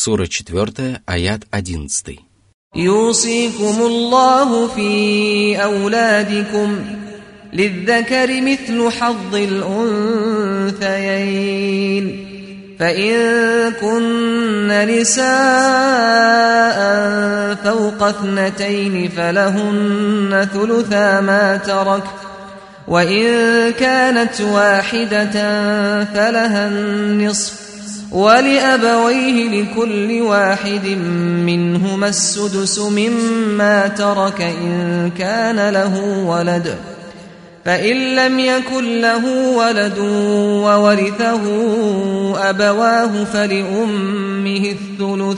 Сура 0.00 0.26
4, 0.26 1.00
аят 1.06 1.44
11. 1.52 2.18
يوصيكم 2.76 3.76
الله 3.80 4.68
في 4.68 5.62
أولادكم 5.62 6.78
للذكر 7.52 8.40
مثل 8.40 8.90
حظ 8.90 9.34
الأنثيين 10.66 11.16
فإن 12.78 13.16
كن 13.80 14.68
نساء 14.88 15.26
فوق 17.64 18.02
اثنتين 18.02 19.08
فلهن 19.08 20.48
ثلثا 20.52 21.20
ما 21.20 21.56
ترك 21.56 22.04
وإن 22.88 23.24
كانت 23.72 24.40
واحدة 24.40 25.32
فلها 26.04 26.68
النصف 26.68 27.59
ولأبويه 28.11 29.63
لكل 29.63 30.21
واحد 30.21 30.87
منهما 31.45 32.07
السدس 32.07 32.79
مما 32.79 33.87
ترك 33.87 34.41
إن 34.41 35.11
كان 35.17 35.69
له 35.69 36.23
ولد. 36.25 36.75
فإن 37.65 38.15
لم 38.15 38.39
يكن 38.39 39.01
له 39.01 39.51
ولد 39.57 39.97
وورثه 40.63 41.41
أبواه 42.49 43.23
فلأمه 43.23 44.75
الثلث. 44.75 45.37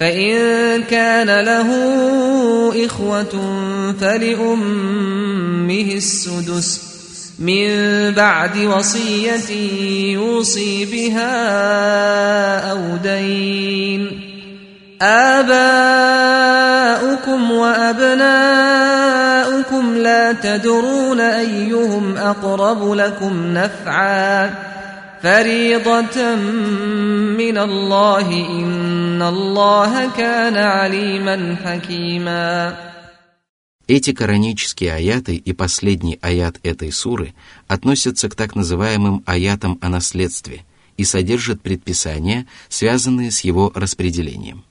فإن 0.00 0.82
كان 0.82 1.40
له 1.44 1.66
إخوة 2.86 3.54
فلأمه 4.00 5.92
السدس. 5.94 6.89
من 7.40 7.68
بعد 8.10 8.58
وصية 8.58 9.50
يوصي 10.12 10.84
بها 10.84 11.30
أو 12.70 12.78
دين. 13.02 14.20
آباؤكم 15.02 15.50
وأبناؤكم 17.50 18.24
لا 19.96 20.32
تدرون 20.32 21.20
أيهم 21.20 22.16
أقرب 22.16 22.92
لكم 22.92 23.54
نفعا. 23.54 24.54
فريضة 25.22 26.34
من 27.36 27.58
الله 27.58 28.30
إن 28.30 29.22
الله 29.22 30.10
كان 30.18 30.56
عليما 30.56 31.56
حكيما. 31.64 32.89
Эти 33.90 34.12
коранические 34.12 34.92
аяты 34.92 35.34
и 35.34 35.52
последний 35.52 36.16
аят 36.22 36.60
этой 36.62 36.92
суры 36.92 37.34
относятся 37.66 38.28
к 38.28 38.36
так 38.36 38.54
называемым 38.54 39.24
аятам 39.26 39.80
о 39.80 39.88
наследстве 39.88 40.64
и 40.96 41.02
содержат 41.02 41.60
предписания, 41.60 42.46
связанные 42.68 43.32
с 43.32 43.40
его 43.40 43.72
распределением. 43.74 44.62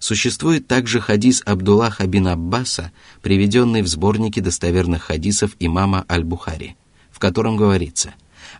Существует 0.00 0.66
также 0.66 1.00
хадис 1.00 1.42
Абдуллаха 1.46 2.08
бин 2.08 2.26
Аббаса, 2.26 2.90
приведенный 3.22 3.82
в 3.82 3.86
сборнике 3.86 4.40
достоверных 4.40 5.04
хадисов 5.04 5.52
имама 5.60 6.04
Аль-Бухари, 6.10 6.74
в 7.12 7.20
котором 7.20 7.56
говорится 7.56 8.14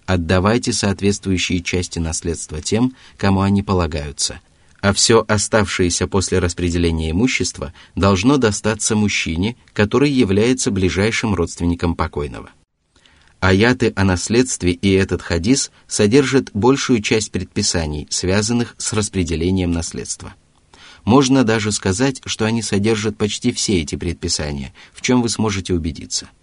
«Отдавайте 0.06 0.72
соответствующие 0.72 1.64
части 1.64 1.98
наследства 1.98 2.62
тем, 2.62 2.94
кому 3.16 3.40
они 3.40 3.64
полагаются– 3.64 4.38
а 4.84 4.92
все 4.92 5.24
оставшееся 5.26 6.06
после 6.06 6.40
распределения 6.40 7.10
имущества 7.10 7.72
должно 7.94 8.36
достаться 8.36 8.94
мужчине, 8.94 9.56
который 9.72 10.10
является 10.10 10.70
ближайшим 10.70 11.34
родственником 11.34 11.94
покойного. 11.94 12.50
Аяты 13.40 13.94
о 13.96 14.04
наследстве 14.04 14.72
и 14.72 14.92
этот 14.92 15.22
хадис 15.22 15.70
содержат 15.86 16.50
большую 16.52 17.00
часть 17.00 17.32
предписаний, 17.32 18.06
связанных 18.10 18.74
с 18.76 18.92
распределением 18.92 19.72
наследства. 19.72 20.34
Можно 21.04 21.44
даже 21.44 21.72
сказать, 21.72 22.20
что 22.26 22.44
они 22.44 22.60
содержат 22.60 23.16
почти 23.16 23.52
все 23.52 23.80
эти 23.80 23.94
предписания, 23.94 24.74
в 24.92 25.00
чем 25.00 25.22
вы 25.22 25.30
сможете 25.30 25.72
убедиться– 25.72 26.28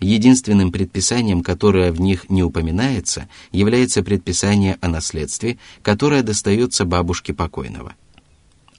Единственным 0.00 0.72
предписанием, 0.72 1.42
которое 1.42 1.92
в 1.92 2.00
них 2.00 2.28
не 2.30 2.42
упоминается, 2.42 3.28
является 3.52 4.02
предписание 4.02 4.78
о 4.80 4.88
наследстве, 4.88 5.58
которое 5.82 6.22
достается 6.22 6.84
бабушке 6.84 7.32
покойного. 7.32 7.94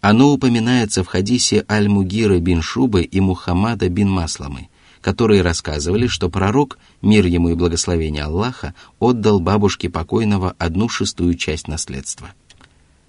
Оно 0.02 0.32
упоминается 0.32 1.04
в 1.04 1.08
хадисе 1.08 1.66
Аль-Мугира 1.70 2.38
бин 2.40 2.62
Шубы 2.62 3.02
и 3.02 3.20
Мухаммада 3.20 3.90
бин 3.90 4.10
Масламы, 4.10 4.70
которые 5.02 5.42
рассказывали, 5.42 6.08
что 6.08 6.30
пророк, 6.30 6.78
мир 7.02 7.26
ему 7.26 7.50
и 7.50 7.56
благословение 7.56 8.24
Аллаха, 8.24 8.76
отдал 9.00 9.40
бабушке 9.40 9.90
покойного 9.90 10.56
одну 10.60 10.90
шестую 10.90 11.36
часть 11.36 11.68
наследства. 11.68 12.34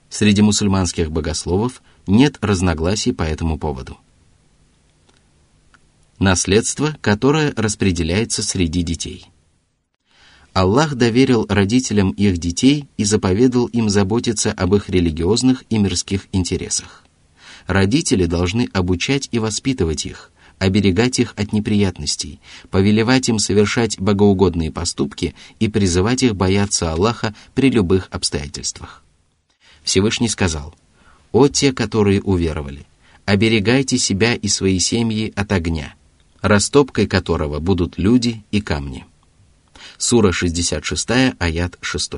Среди 0.09 0.41
мусульманских 0.41 1.11
богословов 1.11 1.83
нет 2.07 2.39
разногласий 2.41 3.13
по 3.13 3.25
этому 3.25 3.59
поводу. 3.59 3.99
Наследство, 6.19 6.97
которое 7.03 7.53
распределяется 7.57 8.43
среди 8.43 8.83
детей. 8.83 9.27
Аллах 10.55 10.95
доверил 10.95 11.45
родителям 11.47 12.11
их 12.13 12.39
детей 12.39 12.87
и 12.97 13.05
заповедал 13.05 13.67
им 13.67 13.91
заботиться 13.91 14.51
об 14.51 14.75
их 14.75 14.89
религиозных 14.89 15.65
и 15.69 15.77
мирских 15.77 16.29
интересах. 16.33 17.05
Родители 17.67 18.25
должны 18.25 18.71
обучать 18.73 19.29
и 19.31 19.39
воспитывать 19.39 20.07
их, 20.07 20.33
оберегать 20.59 21.19
их 21.19 21.35
от 21.37 21.53
неприятностей, 21.53 22.41
повелевать 22.71 23.29
им 23.29 23.39
совершать 23.39 23.99
богоугодные 24.01 24.73
поступки 24.73 25.35
и 25.61 25.69
призывать 25.69 26.23
их 26.23 26.35
бояться 26.35 26.91
Аллаха 26.93 27.35
при 27.55 27.69
любых 27.69 28.09
обстоятельствах. 28.11 29.05
Всевышний 29.85 30.31
сказал, 30.31 30.75
«О 31.33 31.49
те, 31.49 31.75
которые 31.75 32.23
уверовали, 32.23 32.87
оберегайте 33.27 33.99
себя 33.99 34.35
и 34.35 34.49
свои 34.49 34.79
семьи 34.79 35.31
от 35.37 35.53
огня, 35.53 35.95
растопкой 36.43 37.07
которого 37.07 37.59
будут 37.61 37.99
люди 37.99 38.45
и 38.51 38.61
камни. 38.61 39.07
Сура 39.99 40.33
66, 40.33 41.09
аят 41.39 41.79
6. 41.81 42.13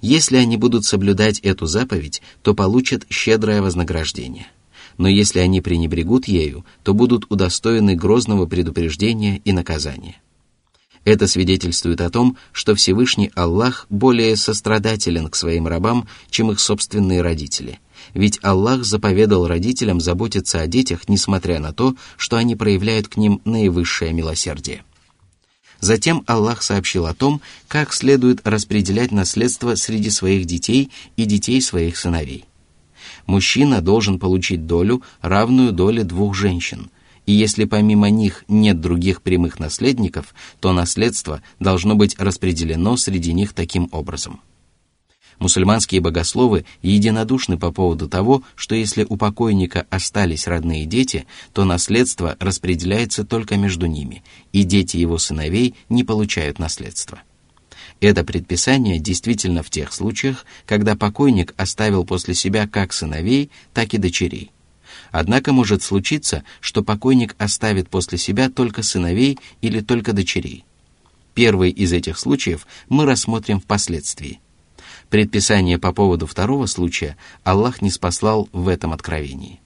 Если 0.00 0.36
они 0.36 0.56
будут 0.56 0.84
соблюдать 0.84 1.40
эту 1.40 1.66
заповедь, 1.66 2.20
то 2.42 2.54
получат 2.54 3.06
щедрое 3.08 3.62
вознаграждение. 3.62 4.48
Но 4.98 5.08
если 5.08 5.38
они 5.38 5.60
пренебрегут 5.60 6.28
ею, 6.28 6.64
то 6.82 6.94
будут 6.94 7.26
удостоены 7.30 7.96
грозного 7.96 8.46
предупреждения 8.46 9.40
и 9.44 9.52
наказания. 9.52 10.20
Это 11.04 11.26
свидетельствует 11.26 12.00
о 12.00 12.10
том, 12.10 12.36
что 12.52 12.74
Всевышний 12.74 13.30
Аллах 13.34 13.86
более 13.90 14.36
сострадателен 14.36 15.28
к 15.28 15.36
своим 15.36 15.66
рабам, 15.66 16.08
чем 16.30 16.50
их 16.50 16.60
собственные 16.60 17.20
родители, 17.20 17.78
ведь 18.14 18.38
Аллах 18.42 18.84
заповедал 18.84 19.46
родителям 19.46 20.00
заботиться 20.00 20.60
о 20.60 20.66
детях, 20.66 21.08
несмотря 21.08 21.58
на 21.58 21.72
то, 21.72 21.94
что 22.16 22.36
они 22.36 22.56
проявляют 22.56 23.08
к 23.08 23.16
ним 23.16 23.42
наивысшее 23.44 24.12
милосердие. 24.12 24.84
Затем 25.80 26.22
Аллах 26.26 26.62
сообщил 26.62 27.06
о 27.06 27.14
том, 27.14 27.42
как 27.68 27.92
следует 27.92 28.46
распределять 28.46 29.12
наследство 29.12 29.74
среди 29.74 30.08
своих 30.08 30.46
детей 30.46 30.90
и 31.16 31.26
детей 31.26 31.60
своих 31.60 31.98
сыновей. 31.98 32.44
Мужчина 33.26 33.82
должен 33.82 34.18
получить 34.18 34.66
долю, 34.66 35.02
равную 35.20 35.72
доле 35.72 36.04
двух 36.04 36.34
женщин, 36.34 36.90
и 37.26 37.32
если 37.32 37.64
помимо 37.64 38.08
них 38.08 38.44
нет 38.48 38.80
других 38.80 39.22
прямых 39.22 39.58
наследников, 39.58 40.34
то 40.60 40.72
наследство 40.72 41.42
должно 41.58 41.96
быть 41.96 42.18
распределено 42.18 42.96
среди 42.96 43.32
них 43.32 43.52
таким 43.52 43.88
образом– 43.92 44.40
Мусульманские 45.38 46.00
богословы 46.00 46.64
единодушны 46.82 47.58
по 47.58 47.72
поводу 47.72 48.08
того, 48.08 48.42
что 48.54 48.74
если 48.74 49.06
у 49.08 49.16
покойника 49.16 49.86
остались 49.90 50.46
родные 50.46 50.86
дети, 50.86 51.26
то 51.52 51.64
наследство 51.64 52.36
распределяется 52.38 53.24
только 53.24 53.56
между 53.56 53.86
ними, 53.86 54.22
и 54.52 54.62
дети 54.62 54.96
его 54.96 55.18
сыновей 55.18 55.74
не 55.88 56.04
получают 56.04 56.58
наследство. 56.58 57.20
Это 58.00 58.24
предписание 58.24 58.98
действительно 58.98 59.62
в 59.62 59.70
тех 59.70 59.92
случаях, 59.92 60.44
когда 60.66 60.94
покойник 60.94 61.54
оставил 61.56 62.04
после 62.04 62.34
себя 62.34 62.68
как 62.68 62.92
сыновей, 62.92 63.50
так 63.72 63.94
и 63.94 63.98
дочерей. 63.98 64.50
Однако 65.10 65.52
может 65.52 65.82
случиться, 65.82 66.44
что 66.60 66.82
покойник 66.82 67.34
оставит 67.38 67.88
после 67.88 68.18
себя 68.18 68.50
только 68.50 68.82
сыновей 68.82 69.38
или 69.60 69.80
только 69.80 70.12
дочерей. 70.12 70.64
Первый 71.34 71.70
из 71.70 71.92
этих 71.92 72.18
случаев 72.18 72.66
мы 72.88 73.06
рассмотрим 73.06 73.60
впоследствии. 73.60 74.40
Предписание 75.14 75.78
по 75.78 75.92
поводу 75.92 76.26
второго 76.26 76.66
случая 76.66 77.16
Аллах 77.44 77.80
не 77.82 77.92
спаслал 77.92 78.48
в 78.50 78.66
этом 78.66 78.92
откровении. 78.92 79.60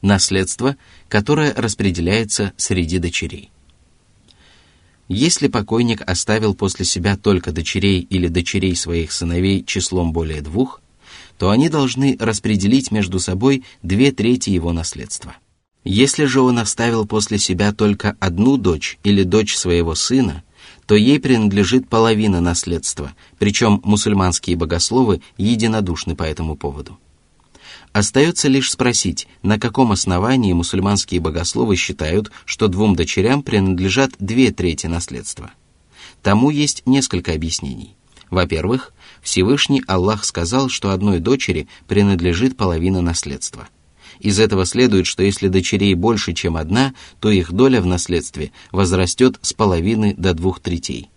Наследство, 0.00 0.76
которое 1.08 1.52
распределяется 1.54 2.52
среди 2.56 3.00
дочерей. 3.00 3.50
Если 5.08 5.48
покойник 5.48 6.08
оставил 6.08 6.54
после 6.54 6.84
себя 6.84 7.16
только 7.16 7.50
дочерей 7.50 7.98
или 7.98 8.28
дочерей 8.28 8.76
своих 8.76 9.10
сыновей 9.10 9.64
числом 9.64 10.12
более 10.12 10.40
двух, 10.40 10.80
то 11.36 11.50
они 11.50 11.68
должны 11.68 12.16
распределить 12.20 12.92
между 12.92 13.18
собой 13.18 13.64
две 13.82 14.12
трети 14.12 14.50
его 14.50 14.72
наследства. 14.72 15.34
Если 15.82 16.26
же 16.26 16.42
он 16.42 16.60
оставил 16.60 17.08
после 17.08 17.38
себя 17.38 17.72
только 17.72 18.16
одну 18.20 18.56
дочь 18.56 19.00
или 19.02 19.24
дочь 19.24 19.56
своего 19.56 19.96
сына– 19.96 20.44
то 20.90 20.96
ей 20.96 21.20
принадлежит 21.20 21.88
половина 21.88 22.40
наследства, 22.40 23.14
причем 23.38 23.80
мусульманские 23.84 24.56
богословы 24.56 25.22
единодушны 25.38 26.16
по 26.16 26.24
этому 26.24 26.56
поводу. 26.56 26.98
Остается 27.92 28.48
лишь 28.48 28.72
спросить, 28.72 29.28
на 29.44 29.60
каком 29.60 29.92
основании 29.92 30.52
мусульманские 30.52 31.20
богословы 31.20 31.76
считают, 31.76 32.32
что 32.44 32.66
двум 32.66 32.96
дочерям 32.96 33.44
принадлежат 33.44 34.14
две 34.18 34.50
трети 34.50 34.88
наследства. 34.88 35.52
Тому 36.24 36.50
есть 36.50 36.82
несколько 36.86 37.34
объяснений. 37.34 37.94
Во-первых, 38.28 38.92
Всевышний 39.22 39.84
Аллах 39.86 40.24
сказал, 40.24 40.68
что 40.68 40.90
одной 40.90 41.20
дочери 41.20 41.68
принадлежит 41.86 42.56
половина 42.56 43.00
наследства. 43.00 43.68
Из 44.20 44.38
этого 44.38 44.66
следует, 44.66 45.06
что 45.06 45.22
если 45.22 45.48
дочерей 45.48 45.94
больше, 45.94 46.34
чем 46.34 46.56
одна, 46.56 46.94
то 47.20 47.30
их 47.30 47.52
доля 47.52 47.80
в 47.80 47.86
наследстве 47.86 48.52
возрастет 48.70 49.38
с 49.40 49.54
половины 49.54 50.14
до 50.16 50.34
двух 50.34 50.60
третей. 50.60 51.08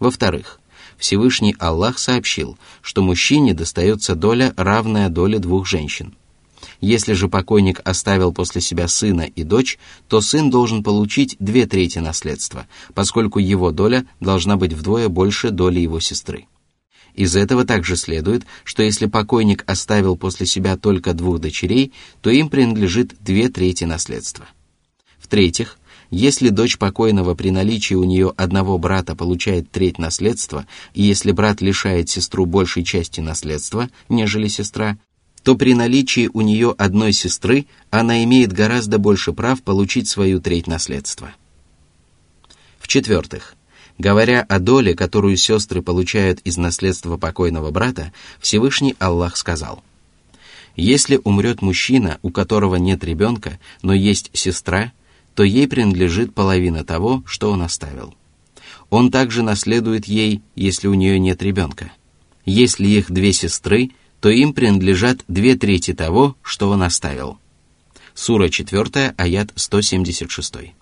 Во-вторых, 0.00 0.60
Всевышний 0.98 1.54
Аллах 1.58 1.98
сообщил, 1.98 2.58
что 2.82 3.02
мужчине 3.02 3.54
достается 3.54 4.16
доля, 4.16 4.52
равная 4.56 5.08
доле 5.08 5.38
двух 5.38 5.66
женщин. 5.66 6.14
Если 6.80 7.12
же 7.12 7.28
покойник 7.28 7.80
оставил 7.84 8.32
после 8.32 8.60
себя 8.60 8.88
сына 8.88 9.22
и 9.22 9.44
дочь, 9.44 9.78
то 10.08 10.20
сын 10.20 10.50
должен 10.50 10.82
получить 10.82 11.36
две 11.38 11.66
трети 11.66 12.00
наследства, 12.00 12.66
поскольку 12.92 13.38
его 13.38 13.70
доля 13.70 14.04
должна 14.18 14.56
быть 14.56 14.72
вдвое 14.72 15.08
больше 15.08 15.50
доли 15.50 15.80
его 15.80 16.00
сестры. 16.00 16.46
Из 17.20 17.36
этого 17.36 17.66
также 17.66 17.96
следует, 17.96 18.46
что 18.64 18.82
если 18.82 19.04
покойник 19.04 19.62
оставил 19.66 20.16
после 20.16 20.46
себя 20.46 20.78
только 20.78 21.12
двух 21.12 21.38
дочерей, 21.38 21.92
то 22.22 22.30
им 22.30 22.48
принадлежит 22.48 23.14
две 23.20 23.50
трети 23.50 23.84
наследства. 23.84 24.46
В-третьих, 25.18 25.76
если 26.10 26.48
дочь 26.48 26.78
покойного 26.78 27.34
при 27.34 27.50
наличии 27.50 27.92
у 27.92 28.04
нее 28.04 28.32
одного 28.38 28.78
брата 28.78 29.14
получает 29.14 29.70
треть 29.70 29.98
наследства, 29.98 30.66
и 30.94 31.02
если 31.02 31.32
брат 31.32 31.60
лишает 31.60 32.08
сестру 32.08 32.46
большей 32.46 32.84
части 32.84 33.20
наследства, 33.20 33.90
нежели 34.08 34.48
сестра, 34.48 34.96
то 35.42 35.56
при 35.56 35.74
наличии 35.74 36.30
у 36.32 36.40
нее 36.40 36.74
одной 36.78 37.12
сестры 37.12 37.66
она 37.90 38.24
имеет 38.24 38.50
гораздо 38.50 38.96
больше 38.96 39.34
прав 39.34 39.62
получить 39.62 40.08
свою 40.08 40.40
треть 40.40 40.66
наследства. 40.66 41.34
В-четвертых, 42.78 43.56
говоря 44.00 44.40
о 44.48 44.58
доле, 44.58 44.94
которую 44.94 45.36
сестры 45.36 45.82
получают 45.82 46.40
из 46.40 46.56
наследства 46.56 47.18
покойного 47.18 47.70
брата, 47.70 48.12
Всевышний 48.40 48.96
Аллах 48.98 49.36
сказал, 49.36 49.84
«Если 50.74 51.20
умрет 51.22 51.60
мужчина, 51.60 52.18
у 52.22 52.30
которого 52.30 52.76
нет 52.76 53.04
ребенка, 53.04 53.58
но 53.82 53.92
есть 53.92 54.30
сестра, 54.32 54.92
то 55.34 55.42
ей 55.42 55.68
принадлежит 55.68 56.34
половина 56.34 56.82
того, 56.82 57.22
что 57.26 57.52
он 57.52 57.62
оставил. 57.62 58.14
Он 58.88 59.10
также 59.10 59.42
наследует 59.42 60.06
ей, 60.06 60.40
если 60.56 60.88
у 60.88 60.94
нее 60.94 61.18
нет 61.18 61.42
ребенка. 61.42 61.92
Если 62.46 62.88
их 62.88 63.10
две 63.10 63.32
сестры, 63.32 63.90
то 64.20 64.30
им 64.30 64.54
принадлежат 64.54 65.20
две 65.28 65.56
трети 65.56 65.92
того, 65.92 66.36
что 66.42 66.70
он 66.70 66.82
оставил. 66.82 67.38
Сура 68.14 68.48
4, 68.48 69.14
аят 69.16 69.52
176. 69.54 70.74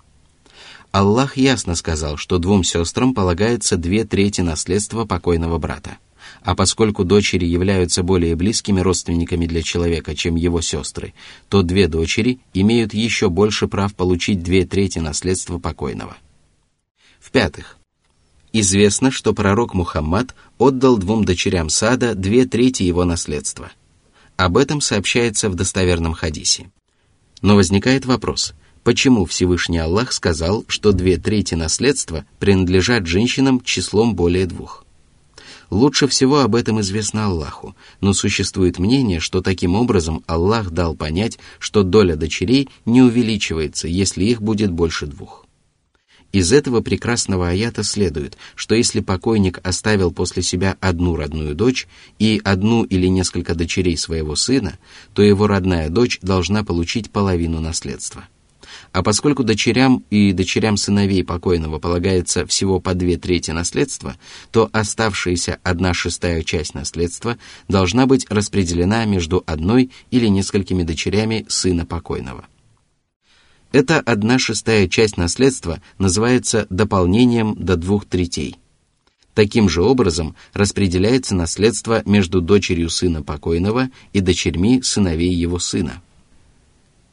Аллах 0.91 1.37
ясно 1.37 1.75
сказал, 1.75 2.17
что 2.17 2.39
двум 2.39 2.65
сестрам 2.65 3.13
полагается 3.15 3.77
две 3.77 4.05
трети 4.05 4.41
наследства 4.41 5.05
покойного 5.05 5.59
брата. 5.59 5.99
А 6.43 6.55
поскольку 6.55 7.05
дочери 7.05 7.45
являются 7.45 8.03
более 8.03 8.37
близкими 8.37 8.81
родственниками 8.81 9.47
для 9.47 9.63
человека, 9.63 10.15
чем 10.15 10.37
его 10.37 10.61
сестры, 10.61 11.15
то 11.49 11.63
две 11.63 11.89
дочери 11.89 12.41
имеют 12.55 12.95
еще 12.95 13.29
больше 13.29 13.69
прав 13.69 13.95
получить 13.95 14.43
две 14.43 14.65
трети 14.65 14.99
наследства 14.99 15.59
покойного. 15.59 16.17
В-пятых, 17.21 17.77
известно, 18.53 19.11
что 19.11 19.35
пророк 19.35 19.75
Мухаммад 19.75 20.35
отдал 20.59 20.97
двум 20.97 21.25
дочерям 21.25 21.69
Сада 21.69 22.15
две 22.15 22.47
трети 22.47 22.83
его 22.83 23.05
наследства. 23.05 23.71
Об 24.37 24.57
этом 24.57 24.81
сообщается 24.81 25.51
в 25.51 25.55
достоверном 25.55 26.15
хадисе. 26.15 26.71
Но 27.43 27.57
возникает 27.57 28.07
вопрос, 28.07 28.55
почему 28.89 29.27
Всевышний 29.27 29.77
Аллах 29.77 30.13
сказал, 30.13 30.65
что 30.67 30.93
две 30.93 31.19
трети 31.19 31.55
наследства 31.55 32.25
принадлежат 32.39 33.07
женщинам 33.07 33.61
числом 33.61 34.15
более 34.15 34.47
двух? 34.47 34.87
Лучше 35.69 36.09
всего 36.09 36.39
об 36.39 36.55
этом 36.55 36.81
известно 36.81 37.27
Аллаху, 37.27 37.77
но 38.01 38.15
существует 38.15 38.79
мнение, 38.79 39.21
что 39.21 39.43
таким 39.43 39.75
образом 39.75 40.25
Аллах 40.27 40.71
дал 40.71 40.97
понять, 40.97 41.39
что 41.59 41.83
доля 41.83 42.17
дочерей 42.17 42.71
не 42.87 43.03
увеличивается, 43.03 43.89
если 43.89 44.25
их 44.25 44.41
будет 44.41 44.71
больше 44.71 45.05
двух. 45.05 45.45
Из 46.33 46.51
этого 46.51 46.81
прекрасного 46.81 47.51
аята 47.51 47.83
следует, 47.83 48.39
что 48.55 48.75
если 48.75 49.01
покойник 49.01 49.61
оставил 49.65 50.13
после 50.13 50.43
себя 50.43 50.79
одну 50.81 51.15
родную 51.15 51.55
дочь 51.55 51.89
и 52.19 52.41
одну 52.43 52.85
или 52.85 53.09
несколько 53.09 53.55
дочерей 53.55 53.99
своего 53.99 54.35
сына, 54.35 54.79
то 55.13 55.21
его 55.21 55.47
родная 55.47 55.91
дочь 55.91 56.21
должна 56.23 56.65
получить 56.65 57.11
половину 57.11 57.61
наследства– 57.61 58.27
а 58.93 59.03
поскольку 59.03 59.45
дочерям 59.45 60.05
и 60.11 60.33
дочерям 60.33 60.77
сыновей 60.77 61.25
покойного 61.25 61.79
полагается 61.79 62.47
всего 62.47 62.81
по 62.81 62.95
две 62.95 63.17
трети 63.17 63.51
наследства, 63.51 64.17
то 64.51 64.69
оставшаяся 64.73 65.59
одна 65.63 65.95
шестая 65.95 66.43
часть 66.43 66.75
наследства 66.75 67.39
должна 67.69 68.07
быть 68.07 68.27
распределена 68.31 69.05
между 69.05 69.43
одной 69.47 69.91
или 70.11 70.27
несколькими 70.27 70.83
дочерями 70.83 71.45
сына 71.49 71.85
покойного. 71.85 72.47
Эта 73.73 74.01
одна 74.01 74.39
шестая 74.39 74.89
часть 74.89 75.19
наследства 75.19 75.83
называется 75.99 76.67
дополнением 76.71 77.55
до 77.55 77.77
двух 77.77 78.07
третей. 78.07 78.57
Таким 79.35 79.69
же 79.69 79.83
образом 79.83 80.35
распределяется 80.55 81.35
наследство 81.35 82.03
между 82.07 82.41
дочерью 82.41 82.91
сына 82.91 83.23
покойного 83.23 83.91
и 84.13 84.21
дочерьми 84.21 84.83
сыновей 84.83 85.33
его 85.33 85.59
сына– 85.59 86.03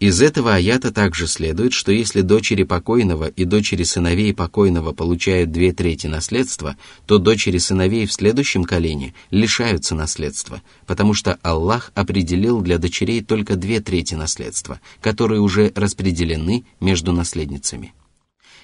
из 0.06 0.22
этого 0.22 0.54
аята 0.54 0.92
также 0.92 1.26
следует, 1.26 1.74
что 1.74 1.92
если 1.92 2.22
дочери 2.22 2.62
покойного 2.62 3.26
и 3.28 3.44
дочери 3.44 3.82
сыновей 3.84 4.36
покойного 4.36 4.92
получают 4.92 5.52
две 5.52 5.72
трети 5.72 6.06
наследства, 6.06 6.76
то 7.08 7.18
дочери 7.18 7.58
сыновей 7.58 8.06
в 8.06 8.14
следующем 8.14 8.66
колене 8.66 9.16
лишаются 9.32 9.96
наследства, 9.96 10.62
потому 10.86 11.16
что 11.16 11.40
Аллах 11.42 11.92
определил 11.96 12.62
для 12.62 12.78
дочерей 12.78 13.22
только 13.22 13.56
две 13.56 13.80
трети 13.80 14.14
наследства, 14.14 14.80
которые 15.02 15.42
уже 15.42 15.72
распределены 15.76 16.66
между 16.80 17.12
наследницами. 17.12 17.94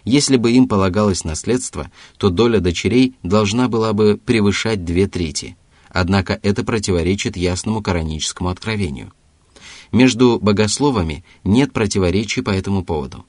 Если 0.06 0.38
бы 0.38 0.52
им 0.52 0.68
полагалось 0.68 1.24
наследство, 1.24 1.90
то 2.18 2.30
доля 2.30 2.60
дочерей 2.60 3.16
должна 3.24 3.68
была 3.68 3.94
бы 3.94 4.20
превышать 4.24 4.86
две 4.86 5.08
трети, 5.08 5.58
однако 5.90 6.40
это 6.44 6.64
противоречит 6.64 7.36
ясному 7.36 7.82
кораническому 7.82 8.50
откровению– 8.50 9.12
между 9.92 10.40
богословами 10.40 11.24
нет 11.44 11.74
противоречий 11.74 12.42
по 12.42 12.50
этому 12.50 12.84
поводу. 12.84 13.26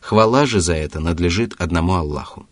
Хвала 0.00 0.46
же 0.46 0.60
за 0.60 0.74
это 0.74 1.00
надлежит 1.00 1.54
одному 1.58 1.94
Аллаху. 1.94 2.46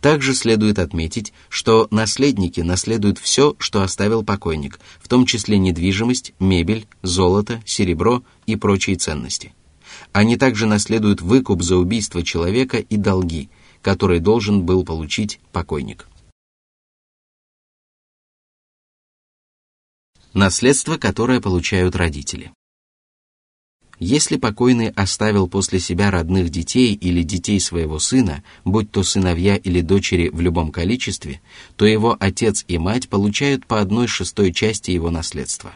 Также 0.00 0.34
следует 0.34 0.78
отметить, 0.78 1.32
что 1.48 1.88
наследники 1.90 2.60
наследуют 2.60 3.18
все, 3.18 3.56
что 3.58 3.82
оставил 3.82 4.22
покойник, 4.22 4.78
в 5.00 5.08
том 5.08 5.26
числе 5.26 5.58
недвижимость, 5.58 6.34
мебель, 6.38 6.86
золото, 7.02 7.62
серебро 7.64 8.22
и 8.46 8.56
прочие 8.56 8.96
ценности. 8.96 9.52
Они 10.12 10.36
также 10.36 10.66
наследуют 10.66 11.22
выкуп 11.22 11.62
за 11.62 11.76
убийство 11.76 12.22
человека 12.22 12.78
и 12.78 12.96
долги, 12.96 13.48
которые 13.82 14.20
должен 14.20 14.62
был 14.62 14.84
получить 14.84 15.40
покойник. 15.52 16.06
Наследство, 20.34 20.98
которое 20.98 21.40
получают 21.40 21.96
родители. 21.96 22.52
Если 23.98 24.36
покойный 24.36 24.90
оставил 24.90 25.48
после 25.48 25.80
себя 25.80 26.10
родных 26.10 26.50
детей 26.50 26.92
или 26.92 27.22
детей 27.22 27.58
своего 27.60 27.98
сына, 27.98 28.42
будь 28.64 28.90
то 28.90 29.02
сыновья 29.02 29.56
или 29.56 29.80
дочери 29.80 30.28
в 30.28 30.40
любом 30.40 30.70
количестве, 30.70 31.40
то 31.76 31.86
его 31.86 32.14
отец 32.20 32.64
и 32.68 32.76
мать 32.76 33.08
получают 33.08 33.66
по 33.66 33.80
одной 33.80 34.06
шестой 34.06 34.52
части 34.52 34.90
его 34.90 35.10
наследства. 35.10 35.72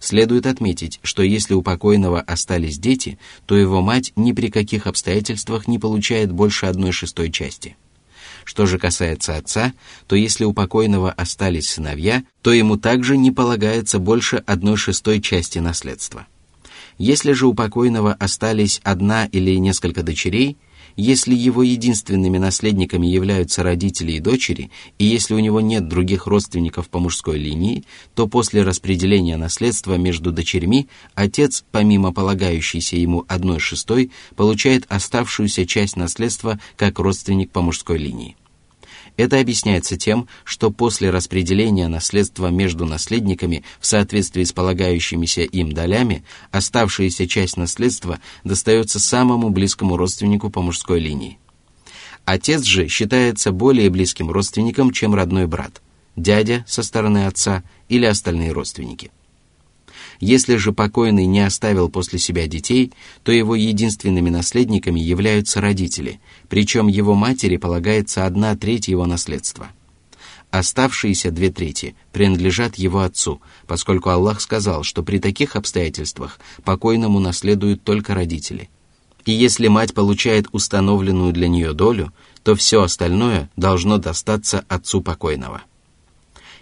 Следует 0.00 0.46
отметить, 0.46 0.98
что 1.02 1.22
если 1.22 1.54
у 1.54 1.62
покойного 1.62 2.20
остались 2.20 2.78
дети, 2.78 3.18
то 3.46 3.56
его 3.56 3.82
мать 3.82 4.12
ни 4.16 4.32
при 4.32 4.48
каких 4.48 4.88
обстоятельствах 4.88 5.68
не 5.68 5.78
получает 5.78 6.32
больше 6.32 6.66
одной 6.66 6.92
шестой 6.92 7.30
части– 7.30 7.76
что 8.48 8.64
же 8.64 8.78
касается 8.78 9.36
отца, 9.36 9.74
то 10.06 10.16
если 10.16 10.44
у 10.44 10.54
покойного 10.54 11.12
остались 11.12 11.68
сыновья, 11.68 12.24
то 12.40 12.50
ему 12.50 12.78
также 12.78 13.18
не 13.18 13.30
полагается 13.30 13.98
больше 13.98 14.36
одной 14.46 14.78
шестой 14.78 15.20
части 15.20 15.58
наследства. 15.58 16.26
Если 16.98 17.32
же 17.32 17.46
у 17.46 17.54
покойного 17.54 18.12
остались 18.12 18.80
одна 18.82 19.26
или 19.26 19.54
несколько 19.56 20.02
дочерей, 20.02 20.58
если 20.96 21.32
его 21.32 21.62
единственными 21.62 22.38
наследниками 22.38 23.06
являются 23.06 23.62
родители 23.62 24.12
и 24.12 24.20
дочери, 24.20 24.72
и 24.98 25.04
если 25.04 25.34
у 25.34 25.38
него 25.38 25.60
нет 25.60 25.86
других 25.86 26.26
родственников 26.26 26.88
по 26.88 26.98
мужской 26.98 27.38
линии, 27.38 27.84
то 28.16 28.26
после 28.26 28.62
распределения 28.62 29.36
наследства 29.36 29.94
между 29.94 30.32
дочерьми 30.32 30.88
отец, 31.14 31.64
помимо 31.70 32.12
полагающейся 32.12 32.96
ему 32.96 33.24
одной 33.28 33.60
шестой, 33.60 34.10
получает 34.34 34.86
оставшуюся 34.88 35.66
часть 35.66 35.96
наследства 35.96 36.58
как 36.76 36.98
родственник 36.98 37.52
по 37.52 37.62
мужской 37.62 37.96
линии. 37.96 38.36
Это 39.18 39.40
объясняется 39.40 39.96
тем, 39.96 40.28
что 40.44 40.70
после 40.70 41.10
распределения 41.10 41.88
наследства 41.88 42.46
между 42.48 42.86
наследниками 42.86 43.64
в 43.80 43.86
соответствии 43.86 44.44
с 44.44 44.52
полагающимися 44.52 45.42
им 45.42 45.72
долями, 45.72 46.24
оставшаяся 46.52 47.26
часть 47.26 47.56
наследства 47.56 48.20
достается 48.44 49.00
самому 49.00 49.50
близкому 49.50 49.96
родственнику 49.96 50.50
по 50.50 50.62
мужской 50.62 51.00
линии. 51.00 51.40
Отец 52.24 52.62
же 52.62 52.86
считается 52.86 53.50
более 53.50 53.90
близким 53.90 54.30
родственником, 54.30 54.92
чем 54.92 55.16
родной 55.16 55.48
брат, 55.48 55.82
дядя 56.14 56.64
со 56.68 56.84
стороны 56.84 57.26
отца 57.26 57.64
или 57.88 58.04
остальные 58.06 58.52
родственники. 58.52 59.10
Если 60.20 60.56
же 60.56 60.72
покойный 60.72 61.26
не 61.26 61.40
оставил 61.40 61.88
после 61.88 62.18
себя 62.18 62.48
детей, 62.48 62.92
то 63.22 63.30
его 63.30 63.54
единственными 63.54 64.30
наследниками 64.30 64.98
являются 64.98 65.60
родители, 65.60 66.20
причем 66.48 66.88
его 66.88 67.14
матери 67.14 67.56
полагается 67.56 68.26
одна 68.26 68.56
треть 68.56 68.88
его 68.88 69.06
наследства. 69.06 69.68
Оставшиеся 70.50 71.30
две 71.30 71.50
трети 71.50 71.94
принадлежат 72.12 72.76
его 72.76 73.00
отцу, 73.00 73.40
поскольку 73.66 74.08
Аллах 74.08 74.40
сказал, 74.40 74.82
что 74.82 75.02
при 75.02 75.18
таких 75.18 75.56
обстоятельствах 75.56 76.40
покойному 76.64 77.20
наследуют 77.20 77.84
только 77.84 78.14
родители. 78.14 78.70
И 79.26 79.32
если 79.32 79.68
мать 79.68 79.92
получает 79.92 80.46
установленную 80.52 81.32
для 81.32 81.48
нее 81.48 81.74
долю, 81.74 82.14
то 82.42 82.54
все 82.54 82.82
остальное 82.82 83.50
должно 83.56 83.98
достаться 83.98 84.64
отцу 84.68 85.02
покойного. 85.02 85.62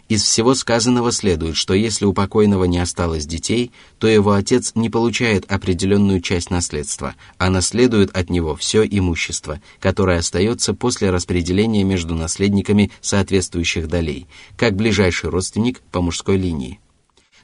Из 0.09 0.23
всего 0.23 0.55
сказанного 0.55 1.11
следует, 1.11 1.57
что 1.57 1.75
если 1.75 2.05
у 2.05 2.13
покойного 2.13 2.65
не 2.65 2.79
осталось 2.79 3.27
детей, 3.27 3.73
то 3.99 4.07
его 4.07 4.33
отец 4.33 4.73
не 4.77 4.89
получает 4.89 5.51
определенную 5.51 6.21
часть 6.21 6.49
наследства, 6.49 7.17
а 7.39 7.51
наследует 7.51 8.17
от 8.17 8.31
него 8.31 8.55
все 8.55 8.85
имущество, 8.85 9.61
которое 9.81 10.21
остается 10.21 10.75
после 10.75 11.11
распределения 11.11 11.83
между 11.83 12.15
наследниками 12.15 12.93
соответствующих 13.01 13.89
долей, 13.89 14.29
как 14.57 14.77
ближайший 14.77 15.31
родственник 15.31 15.81
по 15.91 16.01
мужской 16.01 16.37
линии. 16.37 16.79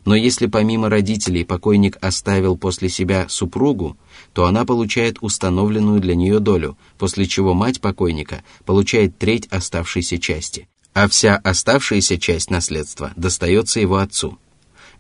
Но 0.05 0.15
если 0.15 0.47
помимо 0.47 0.89
родителей 0.89 1.45
покойник 1.45 1.97
оставил 2.01 2.57
после 2.57 2.89
себя 2.89 3.29
супругу, 3.29 3.97
то 4.35 4.47
она 4.47 4.65
получает 4.65 5.19
установленную 5.21 6.01
для 6.01 6.15
нее 6.15 6.39
долю, 6.39 6.77
после 6.97 7.27
чего 7.27 7.55
мать 7.55 7.81
покойника 7.81 8.45
получает 8.65 9.19
треть 9.19 9.47
оставшейся 9.47 10.19
части, 10.19 10.69
а 10.95 11.09
вся 11.09 11.37
оставшаяся 11.37 12.19
часть 12.19 12.51
наследства 12.51 13.13
достается 13.17 13.81
его 13.81 13.97
отцу. 13.97 14.39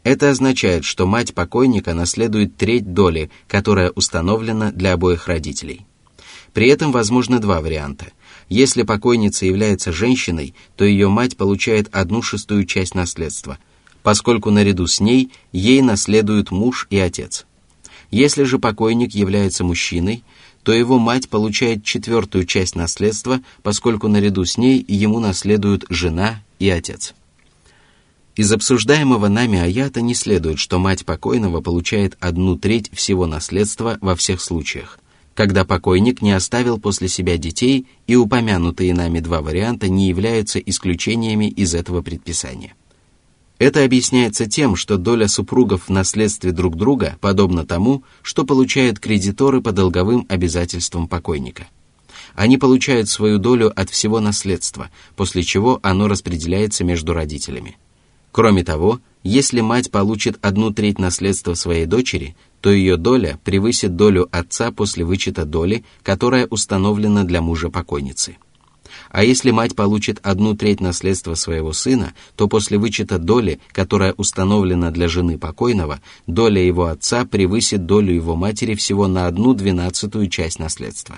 Это 0.04 0.30
означает, 0.30 0.84
что 0.84 1.06
мать 1.06 1.34
покойника 1.34 1.94
наследует 1.94 2.56
треть 2.56 2.92
доли, 2.92 3.30
которая 3.46 3.90
установлена 3.90 4.72
для 4.72 4.94
обоих 4.94 5.28
родителей. 5.28 5.86
При 6.52 6.68
этом 6.68 6.92
возможны 6.92 7.38
два 7.38 7.60
варианта. 7.60 8.06
Если 8.48 8.82
покойница 8.82 9.46
является 9.46 9.92
женщиной, 9.92 10.54
то 10.76 10.84
ее 10.84 11.08
мать 11.08 11.36
получает 11.36 11.88
одну 11.94 12.20
шестую 12.20 12.66
часть 12.66 12.94
наследства, 12.94 13.58
поскольку 14.02 14.50
наряду 14.50 14.86
с 14.86 15.00
ней 15.00 15.32
ей 15.52 15.80
наследуют 15.82 16.50
муж 16.50 16.88
и 16.90 16.98
отец. 16.98 17.46
Если 18.10 18.42
же 18.42 18.58
покойник 18.58 19.14
является 19.14 19.64
мужчиной, 19.64 20.24
то 20.62 20.72
его 20.72 20.98
мать 20.98 21.28
получает 21.28 21.84
четвертую 21.84 22.46
часть 22.46 22.76
наследства, 22.76 23.40
поскольку 23.62 24.08
наряду 24.08 24.44
с 24.44 24.56
ней 24.56 24.84
ему 24.86 25.18
наследуют 25.18 25.84
жена 25.88 26.42
и 26.58 26.68
отец. 26.68 27.14
Из 28.34 28.50
обсуждаемого 28.50 29.28
нами 29.28 29.58
аята 29.58 30.00
не 30.00 30.14
следует, 30.14 30.58
что 30.58 30.78
мать 30.78 31.04
покойного 31.04 31.60
получает 31.60 32.16
одну 32.18 32.56
треть 32.56 32.90
всего 32.94 33.26
наследства 33.26 33.98
во 34.00 34.16
всех 34.16 34.40
случаях, 34.40 34.98
когда 35.34 35.66
покойник 35.66 36.22
не 36.22 36.32
оставил 36.32 36.78
после 36.78 37.08
себя 37.08 37.36
детей, 37.36 37.86
и 38.06 38.16
упомянутые 38.16 38.94
нами 38.94 39.20
два 39.20 39.42
варианта 39.42 39.88
не 39.88 40.08
являются 40.08 40.58
исключениями 40.58 41.46
из 41.46 41.74
этого 41.74 42.00
предписания. 42.00 42.74
Это 43.62 43.84
объясняется 43.84 44.46
тем, 44.46 44.74
что 44.74 44.96
доля 44.96 45.28
супругов 45.28 45.84
в 45.84 45.88
наследстве 45.88 46.50
друг 46.50 46.74
друга 46.76 47.16
подобна 47.20 47.64
тому, 47.64 48.02
что 48.20 48.44
получают 48.44 48.98
кредиторы 48.98 49.60
по 49.60 49.70
долговым 49.70 50.26
обязательствам 50.28 51.06
покойника. 51.06 51.68
Они 52.34 52.58
получают 52.58 53.08
свою 53.08 53.38
долю 53.38 53.72
от 53.80 53.88
всего 53.88 54.18
наследства, 54.18 54.90
после 55.14 55.44
чего 55.44 55.78
оно 55.84 56.08
распределяется 56.08 56.82
между 56.82 57.12
родителями. 57.14 57.78
Кроме 58.32 58.64
того, 58.64 58.98
если 59.22 59.60
мать 59.60 59.92
получит 59.92 60.44
одну 60.44 60.72
треть 60.72 60.98
наследства 60.98 61.54
своей 61.54 61.86
дочери, 61.86 62.34
то 62.60 62.68
ее 62.72 62.96
доля 62.96 63.38
превысит 63.44 63.94
долю 63.94 64.26
отца 64.32 64.72
после 64.72 65.04
вычета 65.04 65.44
доли, 65.44 65.84
которая 66.02 66.48
установлена 66.48 67.22
для 67.22 67.40
мужа 67.40 67.70
покойницы. 67.70 68.38
А 69.10 69.24
если 69.24 69.50
мать 69.50 69.74
получит 69.74 70.18
одну 70.22 70.54
треть 70.54 70.80
наследства 70.80 71.34
своего 71.34 71.72
сына, 71.72 72.12
то 72.36 72.48
после 72.48 72.78
вычета 72.78 73.18
доли, 73.18 73.60
которая 73.72 74.12
установлена 74.12 74.90
для 74.90 75.08
жены 75.08 75.38
покойного, 75.38 76.00
доля 76.26 76.62
его 76.62 76.86
отца 76.86 77.24
превысит 77.24 77.86
долю 77.86 78.14
его 78.14 78.36
матери 78.36 78.74
всего 78.74 79.06
на 79.06 79.26
одну 79.26 79.54
двенадцатую 79.54 80.28
часть 80.28 80.58
наследства. 80.58 81.16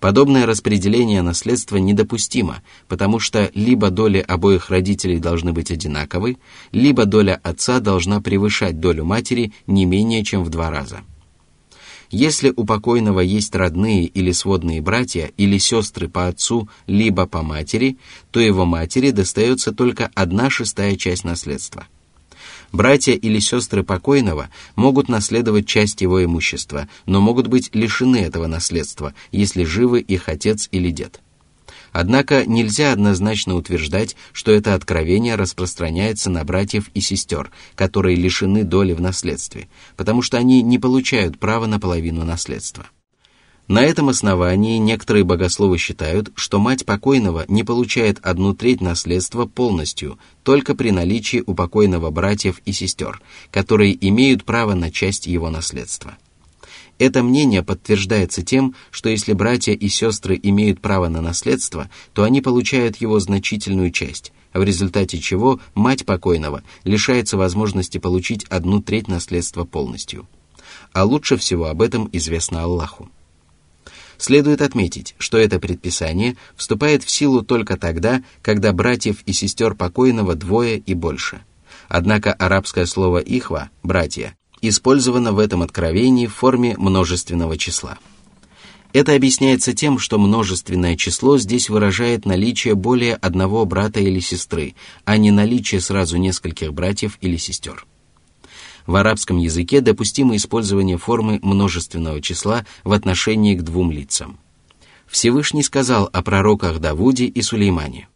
Подобное 0.00 0.44
распределение 0.44 1.22
наследства 1.22 1.76
недопустимо, 1.76 2.62
потому 2.88 3.20
что 3.20 3.50
либо 3.54 3.90
доли 3.90 4.18
обоих 4.18 4.68
родителей 4.70 5.18
должны 5.18 5.52
быть 5.52 5.70
одинаковы, 5.70 6.36
либо 6.72 7.04
доля 7.04 7.40
отца 7.42 7.80
должна 7.80 8.20
превышать 8.20 8.80
долю 8.80 9.04
матери 9.04 9.52
не 9.66 9.86
менее 9.86 10.24
чем 10.24 10.44
в 10.44 10.50
два 10.50 10.70
раза. 10.70 11.00
Если 12.10 12.52
у 12.54 12.64
покойного 12.64 13.20
есть 13.20 13.54
родные 13.54 14.04
или 14.04 14.32
сводные 14.32 14.80
братья 14.80 15.30
или 15.36 15.58
сестры 15.58 16.08
по 16.08 16.28
отцу, 16.28 16.68
либо 16.86 17.26
по 17.26 17.42
матери, 17.42 17.98
то 18.30 18.40
его 18.40 18.64
матери 18.64 19.10
достается 19.10 19.72
только 19.72 20.10
одна 20.14 20.50
шестая 20.50 20.96
часть 20.96 21.24
наследства. 21.24 21.86
Братья 22.72 23.12
или 23.12 23.38
сестры 23.38 23.84
покойного 23.84 24.50
могут 24.74 25.08
наследовать 25.08 25.66
часть 25.66 26.00
его 26.00 26.24
имущества, 26.24 26.88
но 27.06 27.20
могут 27.20 27.46
быть 27.46 27.70
лишены 27.72 28.16
этого 28.16 28.48
наследства, 28.48 29.14
если 29.30 29.64
живы 29.64 30.00
их 30.00 30.28
отец 30.28 30.68
или 30.72 30.90
дед. 30.90 31.20
Однако 31.94 32.44
нельзя 32.44 32.92
однозначно 32.92 33.54
утверждать, 33.54 34.16
что 34.32 34.50
это 34.50 34.74
откровение 34.74 35.36
распространяется 35.36 36.28
на 36.28 36.42
братьев 36.42 36.90
и 36.92 37.00
сестер, 37.00 37.52
которые 37.76 38.16
лишены 38.16 38.64
доли 38.64 38.94
в 38.94 39.00
наследстве, 39.00 39.68
потому 39.96 40.20
что 40.20 40.36
они 40.36 40.60
не 40.62 40.80
получают 40.80 41.38
права 41.38 41.66
на 41.66 41.78
половину 41.78 42.24
наследства. 42.24 42.86
На 43.68 43.84
этом 43.84 44.08
основании 44.08 44.78
некоторые 44.78 45.22
богословы 45.22 45.78
считают, 45.78 46.32
что 46.34 46.58
мать 46.58 46.84
покойного 46.84 47.44
не 47.46 47.62
получает 47.62 48.18
одну 48.22 48.54
треть 48.54 48.80
наследства 48.80 49.46
полностью, 49.46 50.18
только 50.42 50.74
при 50.74 50.90
наличии 50.90 51.44
у 51.46 51.54
покойного 51.54 52.10
братьев 52.10 52.60
и 52.64 52.72
сестер, 52.72 53.22
которые 53.52 53.96
имеют 54.08 54.42
право 54.42 54.74
на 54.74 54.90
часть 54.90 55.28
его 55.28 55.48
наследства. 55.48 56.16
Это 56.98 57.22
мнение 57.22 57.62
подтверждается 57.62 58.42
тем, 58.42 58.74
что 58.90 59.08
если 59.08 59.32
братья 59.32 59.72
и 59.72 59.88
сестры 59.88 60.38
имеют 60.40 60.80
право 60.80 61.08
на 61.08 61.20
наследство, 61.20 61.90
то 62.12 62.22
они 62.22 62.40
получают 62.40 62.96
его 62.96 63.18
значительную 63.18 63.90
часть, 63.90 64.32
в 64.52 64.62
результате 64.62 65.18
чего 65.18 65.60
мать 65.74 66.06
покойного 66.06 66.62
лишается 66.84 67.36
возможности 67.36 67.98
получить 67.98 68.44
одну 68.44 68.80
треть 68.80 69.08
наследства 69.08 69.64
полностью. 69.64 70.28
А 70.92 71.04
лучше 71.04 71.36
всего 71.36 71.66
об 71.66 71.82
этом 71.82 72.08
известно 72.12 72.62
Аллаху. 72.62 73.10
Следует 74.16 74.62
отметить, 74.62 75.16
что 75.18 75.38
это 75.38 75.58
предписание 75.58 76.36
вступает 76.54 77.02
в 77.02 77.10
силу 77.10 77.42
только 77.42 77.76
тогда, 77.76 78.22
когда 78.42 78.72
братьев 78.72 79.22
и 79.26 79.32
сестер 79.32 79.74
покойного 79.74 80.36
двое 80.36 80.78
и 80.78 80.94
больше. 80.94 81.40
Однако 81.88 82.32
арабское 82.32 82.86
слово 82.86 83.18
«ихва»– 83.18 83.70
«братья» 83.82 84.36
использовано 84.68 85.32
в 85.32 85.38
этом 85.38 85.62
откровении 85.62 86.26
в 86.26 86.34
форме 86.34 86.74
множественного 86.76 87.56
числа. 87.56 87.98
Это 88.92 89.14
объясняется 89.14 89.72
тем, 89.72 89.98
что 89.98 90.18
множественное 90.18 90.96
число 90.96 91.36
здесь 91.36 91.68
выражает 91.68 92.26
наличие 92.26 92.76
более 92.76 93.16
одного 93.16 93.64
брата 93.64 93.98
или 93.98 94.20
сестры, 94.20 94.76
а 95.04 95.16
не 95.16 95.32
наличие 95.32 95.80
сразу 95.80 96.16
нескольких 96.16 96.72
братьев 96.72 97.18
или 97.20 97.36
сестер. 97.36 97.86
В 98.86 98.94
арабском 98.94 99.38
языке 99.38 99.80
допустимо 99.80 100.36
использование 100.36 100.98
формы 100.98 101.40
множественного 101.42 102.20
числа 102.20 102.66
в 102.84 102.92
отношении 102.92 103.56
к 103.56 103.62
двум 103.62 103.90
лицам. 103.90 104.38
Всевышний 105.08 105.62
сказал 105.62 106.08
о 106.12 106.22
пророках 106.22 106.78
Давуде 106.78 107.26
и 107.26 107.42
Сулеймане. 107.42 108.08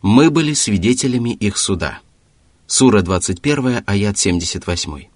«Мы 0.00 0.30
были 0.30 0.54
свидетелями 0.54 1.30
их 1.30 1.58
суда». 1.58 1.98
Сура 2.66 3.02
21, 3.02 3.82
аят 3.86 4.18
78. 4.18 5.15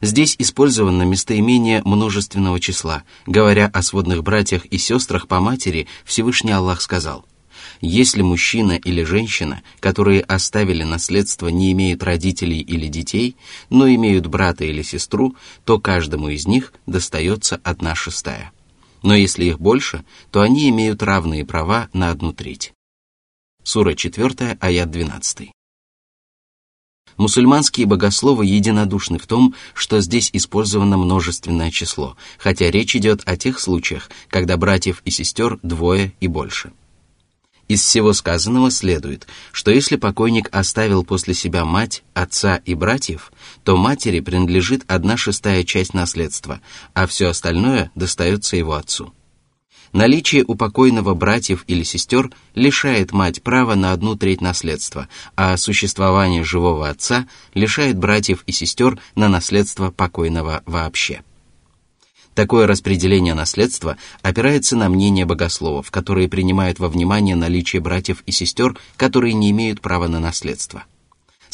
Здесь 0.00 0.36
использовано 0.38 1.02
местоимение 1.02 1.82
множественного 1.84 2.60
числа. 2.60 3.04
Говоря 3.26 3.70
о 3.72 3.82
сводных 3.82 4.22
братьях 4.22 4.66
и 4.66 4.78
сестрах 4.78 5.28
по 5.28 5.40
матери, 5.40 5.86
Всевышний 6.04 6.52
Аллах 6.52 6.80
сказал, 6.80 7.24
«Если 7.80 8.22
мужчина 8.22 8.72
или 8.72 9.04
женщина, 9.04 9.62
которые 9.80 10.20
оставили 10.22 10.82
наследство, 10.82 11.48
не 11.48 11.72
имеют 11.72 12.02
родителей 12.02 12.60
или 12.60 12.88
детей, 12.88 13.36
но 13.70 13.88
имеют 13.88 14.26
брата 14.26 14.64
или 14.64 14.82
сестру, 14.82 15.36
то 15.64 15.78
каждому 15.78 16.28
из 16.28 16.46
них 16.46 16.72
достается 16.86 17.60
одна 17.62 17.94
шестая. 17.94 18.52
Но 19.02 19.14
если 19.14 19.44
их 19.44 19.60
больше, 19.60 20.04
то 20.30 20.40
они 20.40 20.68
имеют 20.70 21.02
равные 21.02 21.44
права 21.44 21.88
на 21.92 22.10
одну 22.10 22.32
треть». 22.32 22.72
Сура 23.62 23.94
4, 23.94 24.58
аят 24.60 24.90
12. 24.90 25.53
Мусульманские 27.16 27.86
богословы 27.86 28.46
единодушны 28.46 29.18
в 29.18 29.26
том, 29.26 29.54
что 29.72 30.00
здесь 30.00 30.30
использовано 30.32 30.96
множественное 30.96 31.70
число, 31.70 32.16
хотя 32.38 32.70
речь 32.70 32.96
идет 32.96 33.22
о 33.24 33.36
тех 33.36 33.60
случаях, 33.60 34.10
когда 34.28 34.56
братьев 34.56 35.02
и 35.04 35.10
сестер 35.10 35.58
двое 35.62 36.12
и 36.20 36.26
больше. 36.26 36.72
Из 37.66 37.80
всего 37.80 38.12
сказанного 38.12 38.70
следует, 38.70 39.26
что 39.50 39.70
если 39.70 39.96
покойник 39.96 40.48
оставил 40.52 41.02
после 41.02 41.32
себя 41.32 41.64
мать, 41.64 42.02
отца 42.12 42.56
и 42.56 42.74
братьев, 42.74 43.32
то 43.62 43.76
матери 43.76 44.20
принадлежит 44.20 44.84
одна 44.86 45.16
шестая 45.16 45.64
часть 45.64 45.94
наследства, 45.94 46.60
а 46.92 47.06
все 47.06 47.28
остальное 47.28 47.90
достается 47.94 48.56
его 48.56 48.74
отцу. 48.74 49.14
Наличие 49.94 50.42
у 50.48 50.56
покойного 50.56 51.14
братьев 51.14 51.62
или 51.68 51.84
сестер 51.84 52.32
лишает 52.56 53.12
мать 53.12 53.44
права 53.44 53.76
на 53.76 53.92
одну 53.92 54.16
треть 54.16 54.40
наследства, 54.40 55.06
а 55.36 55.56
существование 55.56 56.42
живого 56.42 56.88
отца 56.88 57.28
лишает 57.54 57.96
братьев 57.96 58.42
и 58.48 58.50
сестер 58.50 58.98
на 59.14 59.28
наследство 59.28 59.92
покойного 59.92 60.64
вообще. 60.66 61.22
Такое 62.34 62.66
распределение 62.66 63.34
наследства 63.34 63.96
опирается 64.20 64.76
на 64.76 64.88
мнение 64.88 65.26
богословов, 65.26 65.92
которые 65.92 66.28
принимают 66.28 66.80
во 66.80 66.88
внимание 66.88 67.36
наличие 67.36 67.80
братьев 67.80 68.24
и 68.26 68.32
сестер, 68.32 68.76
которые 68.96 69.34
не 69.34 69.52
имеют 69.52 69.80
права 69.80 70.08
на 70.08 70.18
наследство– 70.18 70.82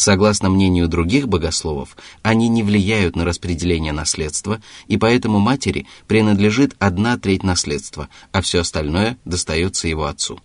Согласно 0.00 0.48
мнению 0.48 0.88
других 0.88 1.28
богословов, 1.28 1.94
они 2.22 2.48
не 2.48 2.62
влияют 2.62 3.16
на 3.16 3.26
распределение 3.26 3.92
наследства, 3.92 4.62
и 4.88 4.96
поэтому 4.96 5.40
матери 5.40 5.86
принадлежит 6.06 6.74
одна 6.78 7.18
треть 7.18 7.42
наследства, 7.42 8.08
а 8.32 8.40
все 8.40 8.60
остальное 8.60 9.18
достается 9.26 9.88
его 9.88 10.06
отцу. 10.06 10.40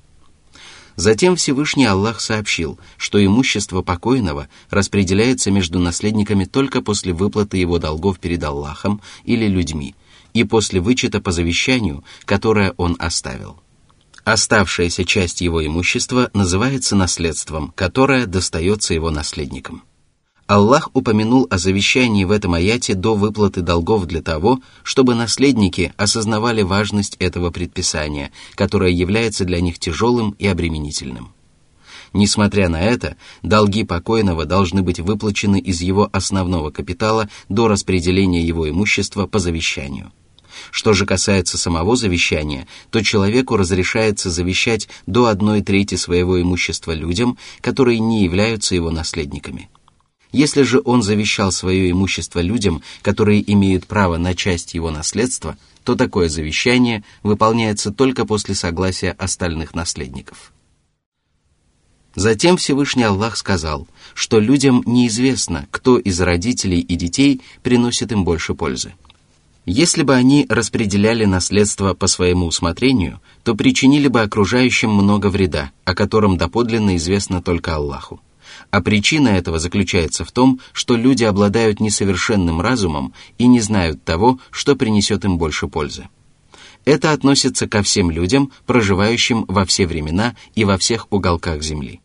Затем 0.98 1.38
Всевышний 1.38 1.86
Аллах 1.86 2.20
сообщил, 2.20 2.78
что 2.98 3.26
имущество 3.26 3.82
покойного 3.82 4.50
распределяется 4.72 5.52
между 5.52 5.80
наследниками 5.80 6.44
только 6.44 6.82
после 6.82 7.14
выплаты 7.14 7.56
его 7.56 7.80
долгов 7.80 8.20
перед 8.20 8.44
Аллахом 8.44 9.00
или 9.24 9.48
людьми 9.48 9.96
и 10.34 10.44
после 10.44 10.82
вычета 10.82 11.22
по 11.22 11.32
завещанию, 11.32 12.04
которое 12.26 12.74
он 12.76 12.98
оставил. 13.00 13.62
Оставшаяся 14.26 15.06
часть 15.06 15.42
его 15.42 15.64
имущества 15.64 16.32
называется 16.34 16.96
наследством, 16.96 17.72
которое 17.76 18.26
достается 18.26 18.96
его 18.96 19.12
наследникам. 19.12 19.84
Аллах 20.48 20.90
упомянул 20.94 21.48
о 21.52 21.60
завещании 21.60 22.24
в 22.24 22.32
этом 22.32 22.56
аяте 22.56 22.96
до 22.96 23.14
выплаты 23.14 23.62
долгов 23.62 24.08
для 24.08 24.24
того, 24.24 24.62
чтобы 24.82 25.14
наследники 25.14 25.94
осознавали 25.96 26.64
важность 26.64 27.18
этого 27.20 27.52
предписания, 27.52 28.32
которое 28.56 28.92
является 28.92 29.46
для 29.46 29.62
них 29.62 29.78
тяжелым 29.78 30.36
и 30.40 30.48
обременительным. 30.48 31.32
Несмотря 32.12 32.68
на 32.68 32.82
это, 32.82 33.18
долги 33.44 33.84
покойного 33.84 34.46
должны 34.46 34.82
быть 34.82 35.00
выплачены 35.00 35.60
из 35.60 35.82
его 35.82 36.10
основного 36.12 36.72
капитала 36.72 37.30
до 37.48 37.68
распределения 37.68 38.42
его 38.42 38.68
имущества 38.68 39.28
по 39.28 39.38
завещанию– 39.38 40.12
что 40.72 40.94
же 40.94 41.06
касается 41.06 41.58
самого 41.58 41.96
завещания, 41.96 42.68
то 42.90 43.04
человеку 43.04 43.58
разрешается 43.58 44.30
завещать 44.30 44.88
до 45.06 45.26
одной 45.26 45.62
трети 45.62 45.96
своего 45.96 46.42
имущества 46.42 46.94
людям, 46.94 47.38
которые 47.62 48.00
не 48.00 48.24
являются 48.24 48.76
его 48.76 48.92
наследниками. 48.92 49.70
Если 50.32 50.64
же 50.64 50.82
он 50.84 51.02
завещал 51.02 51.54
свое 51.54 51.90
имущество 51.92 52.42
людям, 52.42 52.82
которые 53.02 53.50
имеют 53.54 53.88
право 53.88 54.18
на 54.18 54.36
часть 54.36 54.74
его 54.74 54.92
наследства, 54.92 55.58
то 55.86 55.96
такое 55.96 56.28
завещание 56.28 57.06
выполняется 57.24 57.92
только 57.92 58.26
после 58.26 58.54
согласия 58.54 59.12
остальных 59.12 59.74
наследников. 59.74 60.52
Затем 62.16 62.58
Всевышний 62.58 63.04
Аллах 63.04 63.38
сказал, 63.38 63.88
что 64.14 64.40
людям 64.40 64.84
неизвестно, 64.86 65.68
кто 65.72 65.98
из 65.98 66.20
родителей 66.20 66.80
и 66.80 66.96
детей 66.96 67.42
приносит 67.62 68.12
им 68.12 68.24
больше 68.26 68.56
пользы– 68.56 68.94
если 69.66 70.04
бы 70.04 70.14
они 70.14 70.46
распределяли 70.48 71.26
наследство 71.26 71.94
по 71.94 72.08
своему 72.08 72.46
усмотрению, 72.46 73.20
то 73.44 73.56
причинили 73.56 74.08
бы 74.08 74.22
окружающим 74.22 74.92
много 74.92 75.28
вреда, 75.28 75.72
о 75.84 75.96
котором 75.96 76.38
доподлинно 76.38 76.96
известно 76.98 77.42
только 77.42 77.76
Аллаху. 77.76 78.22
А 78.72 78.82
причина 78.82 79.30
этого 79.30 79.60
заключается 79.60 80.24
в 80.24 80.32
том, 80.32 80.60
что 80.72 80.96
люди 80.96 81.24
обладают 81.24 81.80
несовершенным 81.80 82.62
разумом 82.62 83.14
и 83.38 83.48
не 83.48 83.60
знают 83.60 84.04
того, 84.04 84.40
что 84.52 84.76
принесет 84.76 85.26
им 85.26 85.38
больше 85.38 85.68
пользы. 85.68 86.10
Это 86.86 87.12
относится 87.12 87.68
ко 87.68 87.82
всем 87.82 88.12
людям, 88.12 88.52
проживающим 88.68 89.46
во 89.48 89.66
все 89.66 89.88
времена 89.88 90.36
и 90.54 90.64
во 90.64 90.78
всех 90.78 91.08
уголках 91.10 91.64
Земли. 91.64 92.02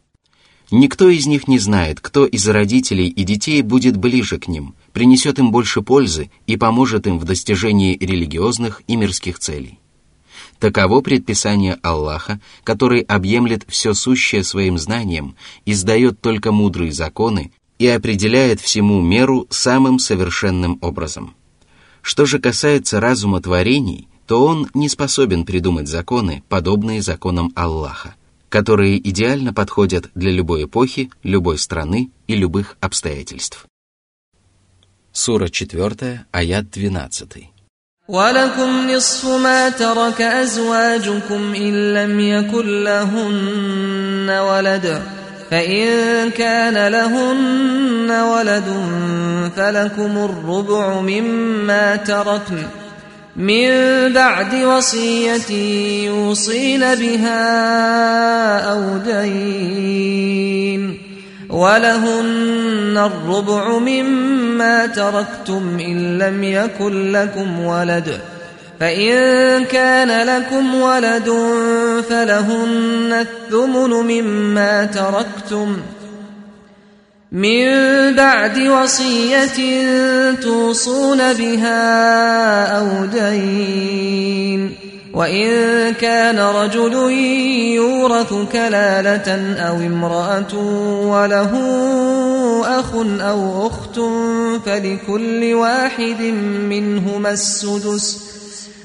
Никто 0.71 1.09
из 1.09 1.27
них 1.27 1.49
не 1.49 1.59
знает, 1.59 2.01
кто 2.01 2.25
из 2.25 2.47
родителей 2.47 3.09
и 3.09 3.25
детей 3.25 3.61
будет 3.63 3.97
ближе 3.97 4.39
к 4.39 4.47
ним, 4.47 4.77
принесет 4.93 5.41
им 5.41 5.51
больше 5.51 5.83
пользы 5.83 6.31
и 6.47 6.57
поможет 6.57 7.09
им 7.09 7.19
в 7.19 7.25
достижении 7.25 7.97
религиозных 7.97 8.83
и 8.87 8.95
мирских 8.95 9.41
целей. 9.41 9.81
Таково 10.61 11.01
предписание 11.01 11.79
Аллаха, 11.83 12.39
который 12.63 13.01
объемлет 13.01 13.65
все 13.67 13.95
сущее 13.95 14.45
своим 14.45 14.79
знанием, 14.79 15.35
издает 15.67 16.21
только 16.21 16.53
мудрые 16.53 16.93
законы 16.93 17.51
и 17.81 17.89
определяет 17.89 18.61
всему 18.61 19.01
меру 19.01 19.49
самым 19.51 19.99
совершенным 19.99 20.79
образом. 20.83 21.35
Что 22.01 22.27
же 22.27 22.39
касается 22.39 23.01
разума 23.01 23.41
творений, 23.41 24.07
то 24.27 24.45
он 24.45 24.69
не 24.75 24.89
способен 24.89 25.45
придумать 25.45 25.89
законы, 25.89 26.45
подобные 26.49 27.03
законам 27.03 27.51
Аллаха 27.57 28.15
которые 28.50 28.98
идеально 29.10 29.54
подходят 29.54 30.10
для 30.16 30.32
любой 30.32 30.64
эпохи, 30.66 31.10
любой 31.24 31.58
страны 31.58 32.12
и 32.28 32.36
любых 32.36 32.78
обстоятельств. 32.80 33.66
Сура 35.12 35.48
4, 35.48 36.26
аят 36.32 36.72
12. 36.72 37.56
ولكم 38.08 38.92
نصف 38.92 39.26
ما 39.26 39.70
ترك 39.70 40.22
أزواجكم 40.22 41.54
إن 41.56 41.94
لم 41.94 42.20
يكن 42.20 42.84
لهن 42.84 44.30
ولد 44.30 45.02
فإن 45.52 46.30
كان 46.32 46.88
لهن 46.92 48.12
ولد 48.12 48.70
فلكم 49.56 50.18
الربع 50.18 51.02
مما 51.02 51.96
تركن 51.96 52.66
من 53.37 53.69
بعد 54.13 54.55
وصية 54.55 55.51
يوصين 56.07 56.81
بها 56.81 57.41
أو 58.73 58.99
دين 58.99 60.99
ولهن 61.51 62.99
الربع 62.99 63.79
مما 63.79 64.87
تركتم 64.87 65.79
إن 65.81 66.19
لم 66.19 66.45
يكن 66.45 67.13
لكم 67.13 67.61
ولد 67.61 68.21
فإن 68.81 69.65
كان 69.65 70.27
لكم 70.27 70.75
ولد 70.75 71.31
فلهن 72.09 73.27
الثمن 73.27 73.91
مما 73.91 74.85
تركتم 74.85 75.77
ۖ 75.77 76.00
من 77.33 77.67
بعد 78.15 78.59
وصية 78.59 79.85
توصون 80.35 81.33
بها 81.33 82.67
أو 82.79 83.07
دين. 83.07 84.75
وإن 85.15 85.95
كان 85.95 86.39
رجل 86.39 86.95
يورث 87.75 88.35
كلالة 88.53 89.57
أو 89.59 89.77
امرأة 89.77 90.55
وله 91.03 91.53
أخ 92.81 92.95
أو 93.21 93.67
أخت 93.67 94.01
فلكل 94.67 95.55
واحد 95.55 96.23
منهما 96.71 97.31
السدس. 97.31 98.19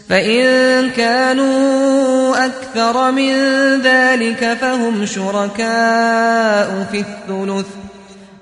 فإن 0.09 0.89
كانوا 0.89 2.45
أكثر 2.45 3.11
من 3.11 3.33
ذلك 3.81 4.57
فهم 4.61 5.05
شركاء 5.05 6.87
في 6.91 6.99
الثلث. 6.99 7.84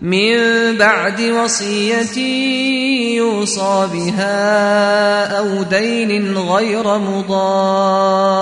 من 0.03 0.77
بعد 0.79 1.21
وصية 1.21 2.19
يوصى 3.17 3.89
بها 3.93 5.39
أو 5.39 5.63
دين 5.63 6.39
غير 6.39 6.99
مضار 6.99 8.39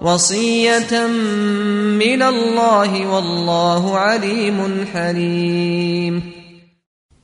وصية 0.00 1.06
من 1.96 2.22
الله 2.22 3.06
والله 3.06 3.98
عليم 3.98 4.86
حليم 4.92 6.22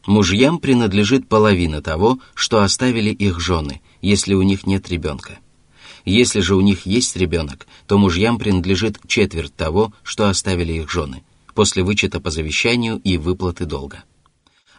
Мужьям 0.06 0.60
принадлежит 0.60 1.28
половина 1.28 1.82
того, 1.82 2.20
что 2.34 2.62
оставили 2.62 3.10
их 3.10 3.40
жены, 3.40 3.80
если 4.00 4.34
у 4.34 4.42
них 4.42 4.64
нет 4.64 4.88
ребенка. 4.88 5.40
Если 6.04 6.38
же 6.38 6.54
у 6.54 6.60
них 6.60 6.86
есть 6.86 7.16
ребенок, 7.16 7.66
то 7.88 7.98
мужьям 7.98 8.38
принадлежит 8.38 9.00
четверть 9.08 9.56
того, 9.56 9.92
что 10.04 10.28
оставили 10.28 10.74
их 10.74 10.88
жены, 10.88 11.24
после 11.53 11.83
вычета 11.83 12.19
по 12.19 12.31
завещанию 12.31 12.99
и 13.03 13.17
выплаты 13.17 13.65
долга. 13.65 14.03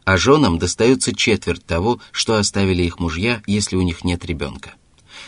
А 0.04 0.16
женам 0.16 0.58
достается 0.58 1.14
четверть 1.14 1.64
того, 1.64 2.00
что 2.10 2.36
оставили 2.36 2.82
их 2.82 2.98
мужья, 2.98 3.42
если 3.46 3.76
у 3.76 3.82
них 3.82 4.04
нет 4.04 4.24
ребенка. 4.24 4.74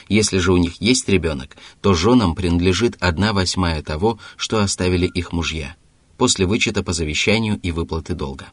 Если 0.08 0.38
же 0.38 0.52
у 0.52 0.56
них 0.56 0.80
есть 0.80 1.08
ребенок, 1.08 1.56
то 1.80 1.94
женам 1.94 2.34
принадлежит 2.34 2.96
одна 3.00 3.32
восьмая 3.32 3.82
того, 3.82 4.18
что 4.36 4.60
оставили 4.60 5.06
их 5.06 5.32
мужья, 5.32 5.76
после 6.16 6.46
вычета 6.46 6.82
по 6.82 6.92
завещанию 6.92 7.58
и 7.62 7.70
выплаты 7.70 8.14
долга. 8.14 8.48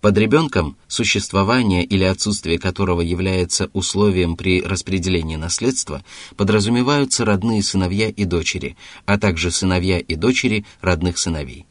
Под 0.00 0.16
ребенком, 0.16 0.78
существование 0.88 1.84
или 1.84 2.04
отсутствие 2.04 2.58
которого 2.58 3.02
является 3.02 3.68
условием 3.74 4.34
при 4.34 4.62
распределении 4.62 5.36
наследства, 5.36 6.02
подразумеваются 6.36 7.26
родные 7.26 7.62
сыновья 7.62 8.08
и 8.08 8.24
дочери, 8.24 8.78
а 9.04 9.18
также 9.18 9.50
сыновья 9.50 9.98
и 9.98 10.14
дочери 10.14 10.64
родных 10.80 11.18
сыновей. 11.18 11.66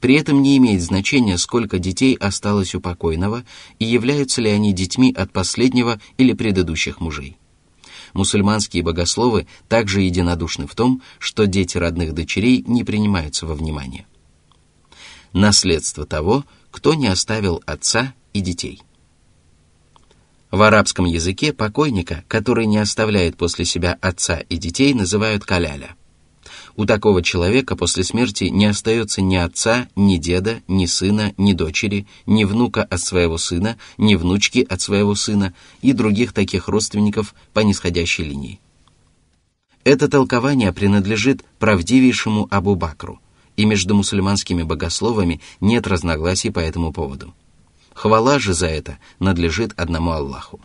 При 0.00 0.14
этом 0.14 0.42
не 0.42 0.56
имеет 0.56 0.82
значения, 0.82 1.38
сколько 1.38 1.78
детей 1.78 2.14
осталось 2.14 2.74
у 2.74 2.80
покойного 2.80 3.44
и 3.78 3.84
являются 3.84 4.40
ли 4.40 4.50
они 4.50 4.72
детьми 4.72 5.12
от 5.16 5.32
последнего 5.32 6.00
или 6.16 6.32
предыдущих 6.32 7.00
мужей. 7.00 7.36
Мусульманские 8.14 8.82
богословы 8.82 9.46
также 9.68 10.00
единодушны 10.02 10.66
в 10.66 10.74
том, 10.74 11.02
что 11.18 11.46
дети 11.46 11.76
родных 11.76 12.14
дочерей 12.14 12.64
не 12.66 12.84
принимаются 12.84 13.46
во 13.46 13.54
внимание. 13.54 14.06
Наследство 15.32 16.06
того– 16.06 16.44
кто 16.70 16.94
не 16.94 17.08
оставил 17.08 17.62
отца 17.66 18.14
и 18.32 18.40
детей. 18.40 18.82
В 20.50 20.62
арабском 20.62 21.04
языке 21.04 21.52
покойника, 21.52 22.24
который 22.28 22.66
не 22.66 22.78
оставляет 22.78 23.36
после 23.36 23.64
себя 23.64 23.98
отца 24.00 24.38
и 24.38 24.56
детей, 24.56 24.94
называют 24.94 25.44
каляля. 25.44 25.96
У 26.78 26.86
такого 26.86 27.24
человека 27.24 27.74
после 27.74 28.04
смерти 28.04 28.44
не 28.44 28.66
остается 28.66 29.20
ни 29.20 29.34
отца, 29.34 29.88
ни 29.96 30.16
деда, 30.16 30.60
ни 30.68 30.86
сына, 30.86 31.34
ни 31.36 31.52
дочери, 31.52 32.06
ни 32.24 32.44
внука 32.44 32.84
от 32.84 33.00
своего 33.00 33.36
сына, 33.36 33.76
ни 33.98 34.14
внучки 34.14 34.60
от 34.60 34.80
своего 34.80 35.16
сына 35.16 35.54
и 35.82 35.92
других 35.92 36.32
таких 36.32 36.68
родственников 36.68 37.34
по 37.52 37.60
нисходящей 37.60 38.22
линии. 38.22 38.60
Это 39.82 40.06
толкование 40.06 40.72
принадлежит 40.72 41.44
правдивейшему 41.58 42.46
Абу 42.48 42.76
Бакру– 42.76 43.20
и 43.56 43.64
между 43.64 43.96
мусульманскими 43.96 44.62
богословами 44.62 45.40
нет 45.60 45.88
разногласий 45.88 46.50
по 46.50 46.60
этому 46.60 46.92
поводу. 46.92 47.34
Хвала 47.92 48.38
же 48.38 48.54
за 48.54 48.68
это 48.68 48.98
надлежит 49.18 49.72
одному 49.76 50.12
Аллаху. 50.12 50.60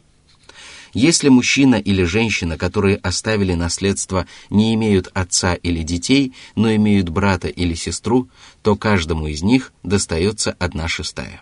Если 0.93 1.29
мужчина 1.29 1.75
или 1.75 2.03
женщина, 2.03 2.57
которые 2.57 2.97
оставили 2.97 3.55
наследство, 3.55 4.27
не 4.51 4.75
имеют 4.75 5.09
отца 5.13 5.55
или 5.55 5.81
детей, 5.81 6.33
но 6.55 6.73
имеют 6.75 7.09
брата 7.09 7.47
или 7.47 7.73
сестру, 7.73 8.29
то 8.61 8.75
каждому 8.75 9.27
из 9.27 9.41
них 9.41 9.73
достается 9.81 10.55
одна 10.59 10.87
шестая. 10.87 11.41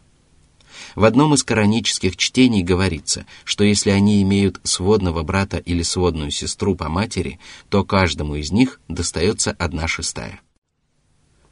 В 0.95 1.03
одном 1.03 1.33
из 1.33 1.43
коранических 1.43 2.15
чтений 2.15 2.63
говорится, 2.63 3.25
что 3.43 3.63
если 3.63 3.89
они 3.89 4.21
имеют 4.21 4.59
сводного 4.63 5.21
брата 5.23 5.57
или 5.57 5.83
сводную 5.83 6.31
сестру 6.31 6.75
по 6.75 6.89
матери, 6.89 7.39
то 7.69 7.83
каждому 7.83 8.35
из 8.35 8.51
них 8.51 8.79
достается 8.87 9.51
одна 9.51 9.87
шестая. 9.87 10.41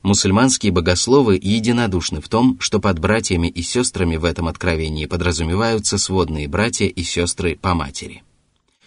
Мусульманские 0.02 0.72
богословы 0.72 1.38
единодушны 1.42 2.22
в 2.22 2.30
том, 2.30 2.58
что 2.62 2.80
под 2.80 3.00
братьями 3.00 3.48
и 3.48 3.62
сестрами 3.62 4.16
в 4.16 4.24
этом 4.24 4.48
откровении 4.48 5.06
подразумеваются 5.06 5.98
сводные 5.98 6.48
братья 6.48 6.86
и 6.86 7.04
сестры 7.04 7.58
по 7.58 7.74
матери. 7.74 8.24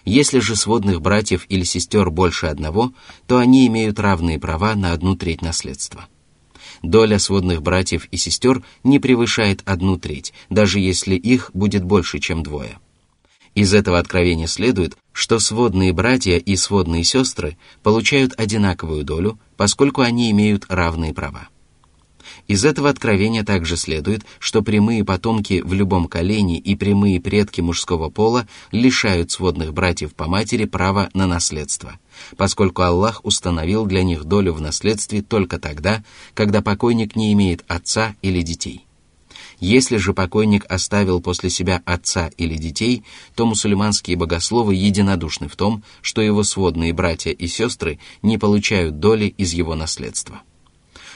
Если 0.04 0.40
же 0.40 0.56
сводных 0.56 1.00
братьев 1.00 1.44
или 1.48 1.64
сестер 1.64 2.10
больше 2.10 2.46
одного, 2.46 2.92
то 3.26 3.38
они 3.38 3.66
имеют 3.66 4.00
равные 4.00 4.38
права 4.38 4.74
на 4.74 4.92
одну 4.92 5.14
треть 5.14 5.42
наследства. 5.42 6.06
Доля 6.82 7.18
сводных 7.18 7.62
братьев 7.62 8.08
и 8.10 8.16
сестер 8.16 8.64
не 8.82 8.98
превышает 8.98 9.62
одну 9.66 9.98
треть, 9.98 10.32
даже 10.48 10.80
если 10.80 11.14
их 11.14 11.50
будет 11.54 11.84
больше, 11.84 12.18
чем 12.18 12.42
двое. 12.42 12.78
Из 13.54 13.74
этого 13.74 13.98
откровения 13.98 14.46
следует, 14.46 14.96
что 15.12 15.38
сводные 15.38 15.92
братья 15.92 16.38
и 16.38 16.56
сводные 16.56 17.04
сестры 17.04 17.58
получают 17.82 18.32
одинаковую 18.38 19.04
долю, 19.04 19.38
поскольку 19.56 20.00
они 20.00 20.30
имеют 20.30 20.64
равные 20.68 21.12
права. 21.12 21.48
Из 22.48 22.64
этого 22.64 22.88
откровения 22.88 23.44
также 23.44 23.76
следует, 23.76 24.24
что 24.38 24.62
прямые 24.62 25.04
потомки 25.04 25.60
в 25.62 25.72
любом 25.74 26.06
колене 26.08 26.58
и 26.58 26.74
прямые 26.74 27.20
предки 27.20 27.60
мужского 27.60 28.10
пола 28.10 28.48
лишают 28.72 29.30
сводных 29.30 29.72
братьев 29.72 30.14
по 30.14 30.26
матери 30.26 30.64
права 30.64 31.10
на 31.14 31.26
наследство, 31.26 31.98
поскольку 32.36 32.82
Аллах 32.82 33.20
установил 33.24 33.86
для 33.86 34.02
них 34.02 34.24
долю 34.24 34.54
в 34.54 34.60
наследстве 34.60 35.22
только 35.22 35.58
тогда, 35.58 36.02
когда 36.34 36.62
покойник 36.62 37.16
не 37.16 37.32
имеет 37.32 37.64
отца 37.68 38.14
или 38.22 38.42
детей. 38.42 38.86
Если 39.62 39.96
же 39.96 40.12
покойник 40.12 40.66
оставил 40.68 41.20
после 41.20 41.48
себя 41.48 41.82
отца 41.84 42.32
или 42.36 42.56
детей, 42.56 43.04
то 43.36 43.46
мусульманские 43.46 44.16
богословы 44.16 44.74
единодушны 44.74 45.46
в 45.46 45.54
том, 45.54 45.84
что 46.00 46.20
его 46.20 46.42
сводные 46.42 46.92
братья 46.92 47.30
и 47.30 47.46
сестры 47.46 48.00
не 48.22 48.38
получают 48.38 48.98
доли 48.98 49.26
из 49.26 49.52
его 49.52 49.76
наследства. 49.76 50.42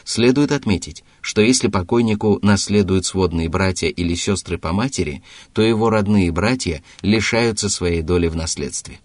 Следует 0.05 0.53
отметить, 0.53 1.03
что 1.23 1.41
если 1.43 1.67
покойнику 1.67 2.39
наследуют 2.41 3.05
сводные 3.05 3.49
братья 3.49 3.89
или 3.89 4.15
сестры 4.15 4.59
по 4.59 4.73
матери, 4.73 5.25
то 5.53 5.61
его 5.61 5.91
родные 5.91 6.31
братья 6.31 6.85
лишаются 7.03 7.69
своей 7.69 8.03
доли 8.03 8.29
в 8.29 8.37
наследстве. 8.37 9.01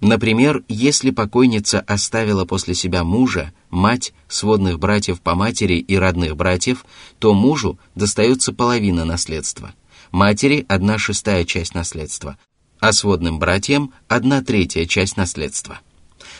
Например, 0.00 0.62
если 0.68 1.10
покойница 1.10 1.80
оставила 1.80 2.44
после 2.44 2.74
себя 2.74 3.04
мужа, 3.04 3.52
мать, 3.70 4.12
сводных 4.28 4.78
братьев 4.78 5.20
по 5.20 5.34
матери 5.34 5.74
и 5.74 5.96
родных 5.96 6.36
братьев, 6.36 6.84
то 7.18 7.32
мужу 7.32 7.78
достается 7.94 8.52
половина 8.52 9.04
наследства, 9.04 9.72
матери– 10.10 10.66
одна 10.68 10.98
шестая 10.98 11.44
часть 11.44 11.74
наследства, 11.74 12.36
а 12.80 12.92
сводным 12.92 13.38
братьям– 13.38 13.92
одна 14.08 14.42
третья 14.42 14.84
часть 14.84 15.16
наследства. 15.16 15.80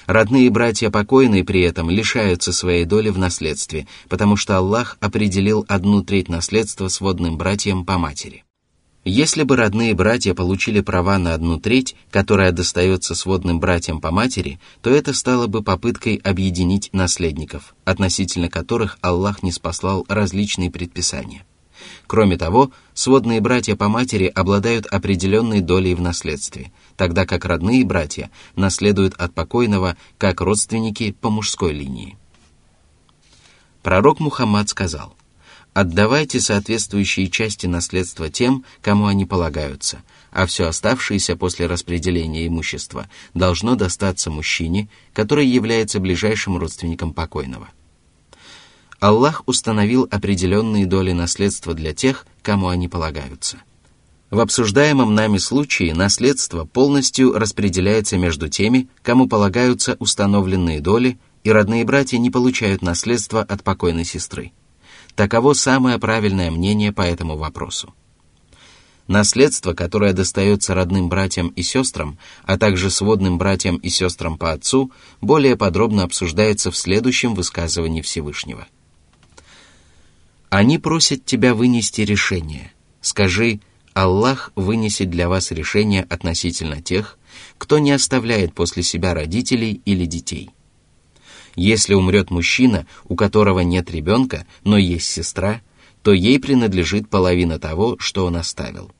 Родные 0.06 0.50
братья 0.50 0.90
покойные 0.90 1.44
при 1.44 1.62
этом 1.62 1.88
лишаются 1.88 2.52
своей 2.52 2.84
доли 2.84 3.08
в 3.08 3.18
наследстве, 3.18 3.86
потому 4.08 4.36
что 4.36 4.58
Аллах 4.58 4.98
определил 5.00 5.64
одну 5.68 6.02
треть 6.02 6.28
наследства 6.28 6.88
сводным 6.88 7.38
братьям 7.38 7.84
по 7.86 7.96
матери. 7.96 8.44
Если 9.04 9.42
бы 9.42 9.56
родные 9.56 9.92
братья 9.92 10.32
получили 10.32 10.80
права 10.80 11.18
на 11.18 11.34
одну 11.34 11.60
треть, 11.60 11.94
которая 12.10 12.52
достается 12.52 13.14
сводным 13.14 13.60
братьям 13.60 14.00
по 14.00 14.10
матери, 14.10 14.58
то 14.80 14.88
это 14.88 15.12
стало 15.12 15.46
бы 15.46 15.62
попыткой 15.62 16.16
объединить 16.16 16.88
наследников, 16.94 17.74
относительно 17.84 18.48
которых 18.48 18.98
Аллах 19.02 19.42
не 19.42 19.52
спаслал 19.52 20.06
различные 20.08 20.70
предписания. 20.70 21.44
Кроме 22.06 22.38
того, 22.38 22.70
сводные 22.94 23.42
братья 23.42 23.76
по 23.76 23.88
матери 23.88 24.24
обладают 24.24 24.86
определенной 24.86 25.60
долей 25.60 25.94
в 25.94 26.00
наследстве, 26.00 26.72
тогда 26.96 27.26
как 27.26 27.44
родные 27.44 27.84
братья 27.84 28.30
наследуют 28.56 29.12
от 29.18 29.34
покойного 29.34 29.98
как 30.16 30.40
родственники 30.40 31.12
по 31.12 31.28
мужской 31.28 31.74
линии. 31.74 32.16
Пророк 33.82 34.18
Мухаммад 34.18 34.70
сказал– 34.70 35.14
Отдавайте 35.74 36.40
соответствующие 36.40 37.28
части 37.28 37.66
наследства 37.66 38.30
тем, 38.30 38.64
кому 38.80 39.06
они 39.06 39.26
полагаются, 39.26 40.02
а 40.30 40.46
все 40.46 40.66
оставшееся 40.68 41.34
после 41.34 41.66
распределения 41.66 42.46
имущества 42.46 43.08
должно 43.34 43.74
достаться 43.74 44.30
мужчине, 44.30 44.88
который 45.12 45.48
является 45.48 45.98
ближайшим 45.98 46.56
родственником 46.56 47.12
покойного. 47.12 47.68
Аллах 49.00 49.42
установил 49.46 50.06
определенные 50.12 50.86
доли 50.86 51.10
наследства 51.10 51.74
для 51.74 51.92
тех, 51.92 52.24
кому 52.42 52.68
они 52.68 52.86
полагаются. 52.86 53.58
В 54.30 54.38
обсуждаемом 54.38 55.12
нами 55.12 55.38
случае 55.38 55.92
наследство 55.92 56.64
полностью 56.64 57.32
распределяется 57.32 58.16
между 58.16 58.48
теми, 58.48 58.88
кому 59.02 59.26
полагаются 59.26 59.96
установленные 59.98 60.80
доли, 60.80 61.18
и 61.42 61.50
родные 61.50 61.84
братья 61.84 62.16
не 62.18 62.30
получают 62.30 62.80
наследство 62.80 63.42
от 63.42 63.64
покойной 63.64 64.04
сестры. 64.04 64.52
Таково 65.16 65.52
самое 65.52 65.98
правильное 65.98 66.50
мнение 66.50 66.92
по 66.92 67.02
этому 67.02 67.36
вопросу. 67.36 67.94
Наследство, 69.06 69.74
которое 69.74 70.12
достается 70.12 70.74
родным 70.74 71.08
братьям 71.08 71.48
и 71.48 71.62
сестрам, 71.62 72.18
а 72.44 72.56
также 72.56 72.90
сводным 72.90 73.36
братьям 73.36 73.76
и 73.76 73.90
сестрам 73.90 74.38
по 74.38 74.52
отцу, 74.52 74.90
более 75.20 75.56
подробно 75.56 76.04
обсуждается 76.04 76.70
в 76.70 76.76
следующем 76.76 77.34
высказывании 77.34 78.00
Всевышнего. 78.00 78.66
Они 80.48 80.78
просят 80.78 81.24
тебя 81.24 81.54
вынести 81.54 82.00
решение. 82.00 82.72
Скажи, 83.00 83.60
Аллах 83.92 84.52
вынесет 84.56 85.10
для 85.10 85.28
вас 85.28 85.50
решение 85.50 86.02
относительно 86.08 86.80
тех, 86.80 87.18
кто 87.58 87.78
не 87.78 87.92
оставляет 87.92 88.54
после 88.54 88.82
себя 88.82 89.14
родителей 89.14 89.82
или 89.84 90.06
детей– 90.06 90.50
если 91.56 91.94
умрет 91.94 92.30
мужчина, 92.30 92.86
у 93.04 93.16
которого 93.16 93.60
нет 93.60 93.90
ребенка, 93.90 94.46
но 94.64 94.76
есть 94.76 95.06
сестра, 95.06 95.60
то 96.02 96.12
ей 96.12 96.38
принадлежит 96.38 97.08
половина 97.08 97.58
того, 97.58 97.96
что 97.98 98.26
он 98.26 98.36
оставил. 98.36 98.92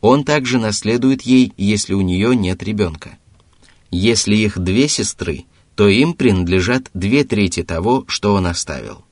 Он 0.00 0.24
также 0.24 0.58
наследует 0.58 1.22
ей, 1.22 1.52
если 1.56 1.94
у 1.94 2.00
нее 2.00 2.34
нет 2.36 2.62
ребенка. 2.62 3.18
Если 3.90 4.34
их 4.36 4.58
две 4.58 4.88
сестры, 4.88 5.44
то 5.74 5.88
им 5.88 6.14
принадлежат 6.14 6.90
две 6.92 7.24
трети 7.24 7.62
того, 7.62 8.04
что 8.08 8.34
он 8.34 8.46
оставил. 8.46 9.04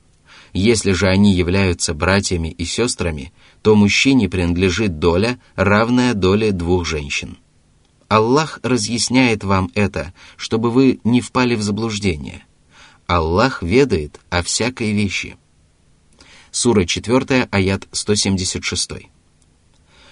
Если 0.53 0.91
же 0.91 1.07
они 1.07 1.33
являются 1.33 1.93
братьями 1.93 2.49
и 2.49 2.65
сестрами, 2.65 3.31
то 3.61 3.75
мужчине 3.75 4.27
принадлежит 4.27 4.99
доля, 4.99 5.39
равная 5.55 6.13
доле 6.13 6.51
двух 6.51 6.85
женщин. 6.85 7.37
Аллах 8.09 8.59
разъясняет 8.61 9.45
вам 9.45 9.71
это, 9.73 10.13
чтобы 10.35 10.69
вы 10.69 10.99
не 11.05 11.21
впали 11.21 11.55
в 11.55 11.61
заблуждение. 11.61 12.43
Аллах 13.11 13.61
ведает 13.61 14.21
о 14.29 14.41
всякой 14.41 14.93
вещи. 14.93 15.35
Сура 16.49 16.85
4, 16.85 17.49
аят 17.51 17.85
176. 17.91 18.89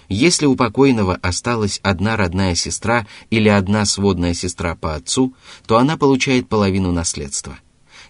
Если 0.09 0.45
у 0.45 0.57
покойного 0.57 1.15
осталась 1.15 1.79
одна 1.81 2.17
родная 2.17 2.55
сестра 2.55 3.07
или 3.29 3.47
одна 3.47 3.85
сводная 3.85 4.33
сестра 4.33 4.75
по 4.75 4.95
отцу, 4.95 5.33
то 5.65 5.77
она 5.77 5.95
получает 5.95 6.49
половину 6.49 6.91
наследства. 6.91 7.57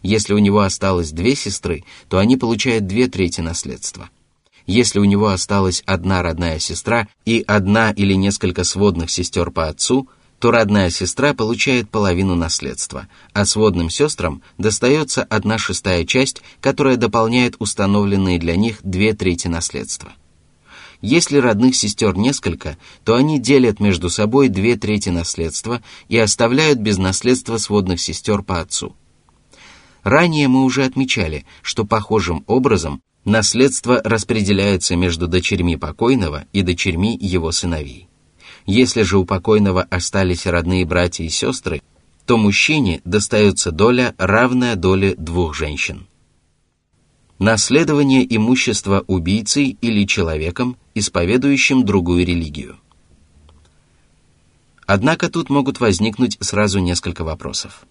Если 0.01 0.33
у 0.33 0.39
него 0.39 0.61
осталось 0.61 1.11
две 1.11 1.35
сестры, 1.35 1.83
то 2.07 2.17
они 2.17 2.35
получают 2.35 2.87
две 2.87 3.07
трети 3.07 3.41
наследства. 3.41 4.09
Если 4.65 4.97
у 4.97 5.05
него 5.05 5.27
осталась 5.27 5.83
одна 5.85 6.23
родная 6.23 6.57
сестра 6.57 7.07
и 7.25 7.43
одна 7.45 7.91
или 7.91 8.15
несколько 8.15 8.63
сводных 8.63 9.11
сестер 9.11 9.51
по 9.51 9.67
отцу, 9.67 10.09
то 10.39 10.51
родная 10.51 10.89
сестра 10.89 11.33
получает 11.33 11.89
половину 11.89 12.35
наследства, 12.35 13.07
а 13.33 13.45
сводным 13.45 13.89
сестрам 13.89 14.41
достается 14.57 15.23
одна 15.23 15.57
шестая 15.57 16.05
часть, 16.05 16.41
которая 16.61 16.95
дополняет 16.95 17.55
установленные 17.59 18.39
для 18.39 18.55
них 18.55 18.79
две 18.83 19.13
трети 19.13 19.47
наследства. 19.47 20.13
Если 21.01 21.37
родных 21.37 21.75
сестер 21.75 22.17
несколько, 22.17 22.77
то 23.05 23.15
они 23.15 23.39
делят 23.39 23.79
между 23.79 24.09
собой 24.09 24.49
две 24.49 24.75
трети 24.75 25.09
наследства 25.09 25.81
и 26.09 26.17
оставляют 26.17 26.79
без 26.79 26.97
наследства 26.97 27.57
сводных 27.57 28.01
сестер 28.01 28.41
по 28.41 28.59
отцу. 28.59 28.95
Ранее 30.03 30.47
мы 30.47 30.63
уже 30.63 30.83
отмечали, 30.83 31.45
что 31.61 31.85
похожим 31.85 32.43
образом 32.47 33.01
наследство 33.23 34.01
распределяется 34.03 34.95
между 34.95 35.27
дочерьми 35.27 35.77
покойного 35.77 36.45
и 36.51 36.63
дочерьми 36.63 37.17
его 37.19 37.51
сыновей. 37.51 38.08
Если 38.65 39.03
же 39.03 39.17
у 39.17 39.25
покойного 39.25 39.83
остались 39.83 40.45
родные 40.45 40.85
братья 40.85 41.23
и 41.23 41.29
сестры, 41.29 41.81
то 42.25 42.37
мужчине 42.37 43.01
достается 43.05 43.71
доля, 43.71 44.13
равная 44.17 44.75
доле 44.75 45.15
двух 45.15 45.55
женщин. 45.55 46.07
Наследование 47.39 48.23
имущества 48.35 49.03
убийцей 49.07 49.77
или 49.81 50.05
человеком, 50.05 50.77
исповедующим 50.93 51.85
другую 51.85 52.25
религию. 52.25 52.77
Однако 54.85 55.29
тут 55.29 55.49
могут 55.49 55.79
возникнуть 55.79 56.37
сразу 56.41 56.79
несколько 56.79 57.23
вопросов. 57.23 57.85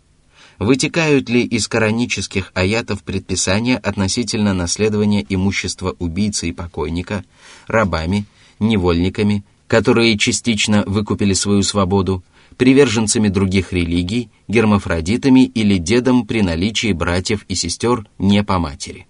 Вытекают 0.59 1.29
ли 1.29 1.45
из 1.45 1.69
коранических 1.69 2.51
аятов 2.55 3.05
предписания 3.05 3.79
относительно 3.79 4.53
наследования 4.53 5.25
имущества 5.29 5.95
убийцы 5.99 6.49
и 6.49 6.53
покойника, 6.53 7.25
рабами, 7.69 8.27
невольниками, 8.59 9.45
которые 9.69 10.19
частично 10.19 10.83
выкупили 10.87 11.35
свою 11.35 11.63
свободу, 11.63 12.25
приверженцами 12.57 13.29
других 13.29 13.73
религий, 13.73 14.31
гермафродитами 14.49 15.45
или 15.45 15.77
дедом 15.77 16.27
при 16.27 16.43
наличии 16.43 16.93
братьев 16.93 17.45
и 17.49 17.55
сестер 17.55 18.09
не 18.19 18.43
по 18.43 18.59
матери? 18.59 19.07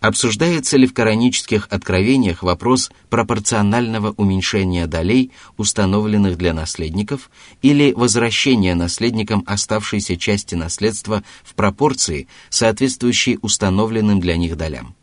Обсуждается 0.00 0.76
ли 0.76 0.86
в 0.86 0.92
коранических 0.92 1.66
откровениях 1.70 2.42
вопрос 2.42 2.90
пропорционального 3.08 4.12
уменьшения 4.18 4.86
долей, 4.86 5.30
установленных 5.56 6.36
для 6.36 6.52
наследников, 6.52 7.30
или 7.62 7.92
возвращения 7.92 8.74
наследникам 8.74 9.44
оставшейся 9.46 10.18
части 10.18 10.56
наследства 10.56 11.24
в 11.42 11.54
пропорции, 11.54 12.28
соответствующей 12.50 13.38
установленным 13.40 14.20
для 14.20 14.36
них 14.36 14.58
долям? 14.58 14.94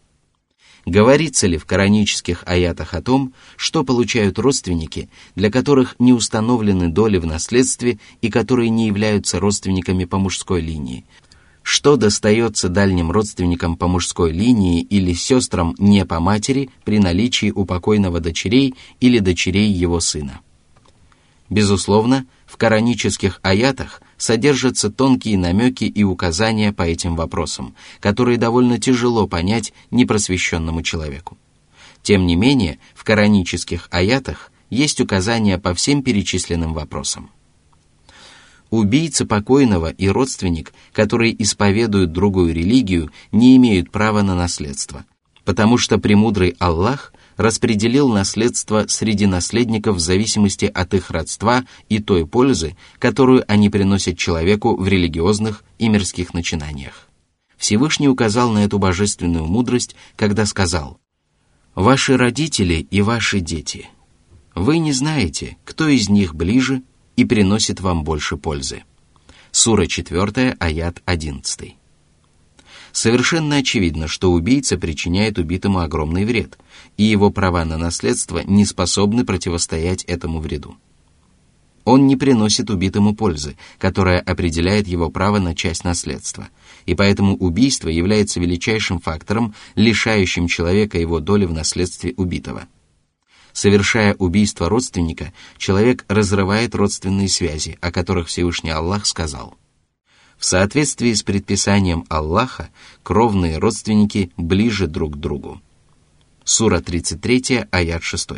Говорится 0.86 1.46
ли 1.46 1.58
в 1.58 1.66
коранических 1.66 2.44
аятах 2.48 2.94
о 2.94 3.02
том, 3.02 3.34
что 3.56 3.84
получают 3.84 4.40
родственники, 4.40 5.10
для 5.36 5.52
которых 5.52 5.96
не 6.00 6.12
установлены 6.12 6.90
доли 6.90 7.18
в 7.18 7.26
наследстве 7.26 8.00
и 8.22 8.30
которые 8.30 8.70
не 8.70 8.88
являются 8.88 9.40
родственниками 9.40 10.06
по 10.06 10.18
мужской 10.18 10.60
линии, 10.60 11.06
что 11.62 11.98
достается 11.98 12.68
дальним 12.68 13.12
родственникам 13.12 13.78
по 13.78 13.88
мужской 13.88 14.32
линии 14.32 14.82
или 14.82 15.14
сестрам 15.14 15.76
не 15.78 16.04
по 16.04 16.20
матери 16.20 16.72
при 16.84 16.98
наличии 16.98 17.52
у 17.52 17.66
покойного 17.66 18.20
дочерей 18.20 18.74
или 19.00 19.20
дочерей 19.20 19.72
его 19.72 20.00
сына. 20.00 20.42
Безусловно, 21.52 22.26
в 22.48 22.58
коранических 22.58 23.40
аятах 23.44 24.02
содержатся 24.22 24.92
тонкие 24.92 25.36
намеки 25.36 25.86
и 25.86 26.04
указания 26.04 26.72
по 26.72 26.84
этим 26.84 27.16
вопросам, 27.16 27.74
которые 28.00 28.38
довольно 28.38 28.80
тяжело 28.80 29.28
понять 29.28 29.74
непросвещенному 29.90 30.84
человеку. 30.84 31.40
Тем 32.04 32.28
не 32.28 32.36
менее, 32.36 32.78
в 32.94 33.04
коранических 33.04 33.88
аятах 33.90 34.52
есть 34.70 35.02
указания 35.02 35.58
по 35.58 35.74
всем 35.74 36.04
перечисленным 36.04 36.76
вопросам. 36.76 37.32
Убийца 38.70 39.26
покойного 39.26 39.90
и 39.90 40.08
родственник, 40.08 40.72
которые 40.94 41.42
исповедуют 41.42 42.12
другую 42.12 42.54
религию, 42.54 43.10
не 43.32 43.58
имеют 43.58 43.90
права 43.92 44.22
на 44.22 44.36
наследство, 44.36 45.04
потому 45.46 45.80
что 45.80 45.98
премудрый 45.98 46.56
Аллах 46.60 47.11
распределил 47.38 48.10
наследство 48.10 48.86
среди 48.88 49.26
наследников 49.26 49.98
в 49.98 50.00
зависимости 50.00 50.66
от 50.66 50.94
их 50.94 51.12
родства 51.12 51.66
и 51.90 52.00
той 52.00 52.26
пользы, 52.26 52.76
которую 53.00 53.44
они 53.48 53.70
приносят 53.70 54.18
человеку 54.18 54.76
в 54.76 54.88
религиозных 54.88 55.64
и 55.80 55.90
мирских 55.90 56.34
начинаниях. 56.34 57.08
Всевышний 57.58 58.10
указал 58.10 58.52
на 58.52 58.64
эту 58.64 58.80
божественную 58.80 59.46
мудрость, 59.46 59.96
когда 60.16 60.46
сказал 60.46 61.00
«Ваши 61.76 62.18
родители 62.18 62.88
и 62.90 63.02
ваши 63.02 63.40
дети. 63.40 63.88
Вы 64.56 64.80
не 64.80 64.92
знаете, 64.92 65.58
кто 65.64 65.88
из 65.88 66.10
них 66.10 66.36
ближе 66.36 66.82
и 67.16 67.26
приносит 67.26 67.80
вам 67.80 68.04
больше 68.04 68.38
пользы. 68.38 68.84
Сура 69.52 69.86
4, 69.86 70.58
аят 70.60 71.02
11. 71.06 71.76
Совершенно 72.92 73.58
очевидно, 73.58 74.08
что 74.08 74.32
убийца 74.32 74.78
причиняет 74.78 75.38
убитому 75.38 75.80
огромный 75.80 76.26
вред, 76.26 76.58
и 76.98 77.04
его 77.04 77.30
права 77.32 77.64
на 77.64 77.78
наследство 77.78 78.42
не 78.46 78.66
способны 78.66 79.26
противостоять 79.26 80.04
этому 80.04 80.40
вреду. 80.40 80.76
Он 81.84 82.06
не 82.06 82.16
приносит 82.16 82.70
убитому 82.70 83.16
пользы, 83.16 83.58
которая 83.80 84.20
определяет 84.20 84.88
его 84.88 85.10
право 85.10 85.40
на 85.40 85.56
часть 85.56 85.84
наследства, 85.84 86.50
и 86.86 86.94
поэтому 86.94 87.36
убийство 87.36 87.90
является 87.90 88.40
величайшим 88.40 89.00
фактором, 89.00 89.56
лишающим 89.76 90.48
человека 90.48 91.00
его 91.00 91.20
доли 91.20 91.46
в 91.46 91.54
наследстве 91.54 92.14
убитого– 92.18 92.68
Совершая 93.54 94.16
убийство 94.16 94.70
родственника, 94.70 95.34
человек 95.58 96.06
разрывает 96.08 96.74
родственные 96.74 97.28
связи, 97.28 97.78
о 97.82 97.92
которых 97.92 98.28
Всевышний 98.28 98.70
Аллах 98.70 99.06
сказал. 99.06 99.58
В 100.42 100.46
соответствии 100.46 101.14
с 101.14 101.22
предписанием 101.22 102.04
Аллаха, 102.10 102.72
кровные 103.04 103.60
родственники 103.60 104.32
ближе 104.38 104.88
друг 104.88 105.14
к 105.14 105.18
другу. 105.18 105.62
Сура 106.44 106.80
33, 106.80 107.68
аят 107.70 108.02
6. 108.02 108.30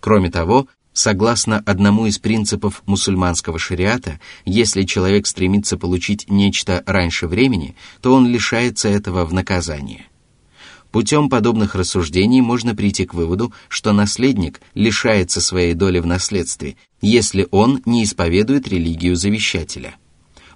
Кроме 0.00 0.32
того, 0.32 0.66
согласно 0.92 1.62
одному 1.66 2.06
из 2.06 2.18
принципов 2.18 2.82
мусульманского 2.86 3.60
шариата, 3.60 4.18
если 4.44 4.82
человек 4.82 5.28
стремится 5.28 5.78
получить 5.78 6.28
нечто 6.28 6.82
раньше 6.84 7.28
времени, 7.28 7.76
то 8.02 8.12
он 8.12 8.26
лишается 8.26 8.88
этого 8.88 9.24
в 9.24 9.32
наказание– 9.32 10.06
Путем 10.90 11.28
подобных 11.28 11.74
рассуждений 11.74 12.40
можно 12.40 12.76
прийти 12.76 13.04
к 13.04 13.14
выводу, 13.14 13.52
что 13.66 13.92
наследник 13.92 14.60
лишается 14.74 15.40
своей 15.40 15.74
доли 15.74 15.98
в 15.98 16.06
наследстве, 16.06 16.76
если 17.02 17.48
он 17.50 17.82
не 17.84 18.04
исповедует 18.04 18.68
религию 18.68 19.16
завещателя. 19.16 19.96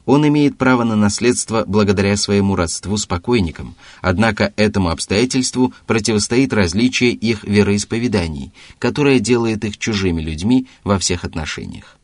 Он 0.09 0.27
имеет 0.27 0.57
право 0.57 0.85
на 0.85 0.97
наследство 0.97 1.65
благодаря 1.67 2.17
своему 2.17 2.57
родству 2.57 2.97
с 2.97 3.05
покойником, 3.05 3.75
однако 4.01 4.55
этому 4.57 4.89
обстоятельству 4.89 5.75
противостоит 5.87 6.55
различие 6.55 7.11
их 7.11 7.45
вероисповеданий, 7.45 8.55
которое 8.79 9.19
делает 9.19 9.67
их 9.67 9.77
чужими 9.77 10.23
людьми 10.23 10.67
во 10.83 10.99
всех 10.99 11.27
отношениях. 11.27 11.99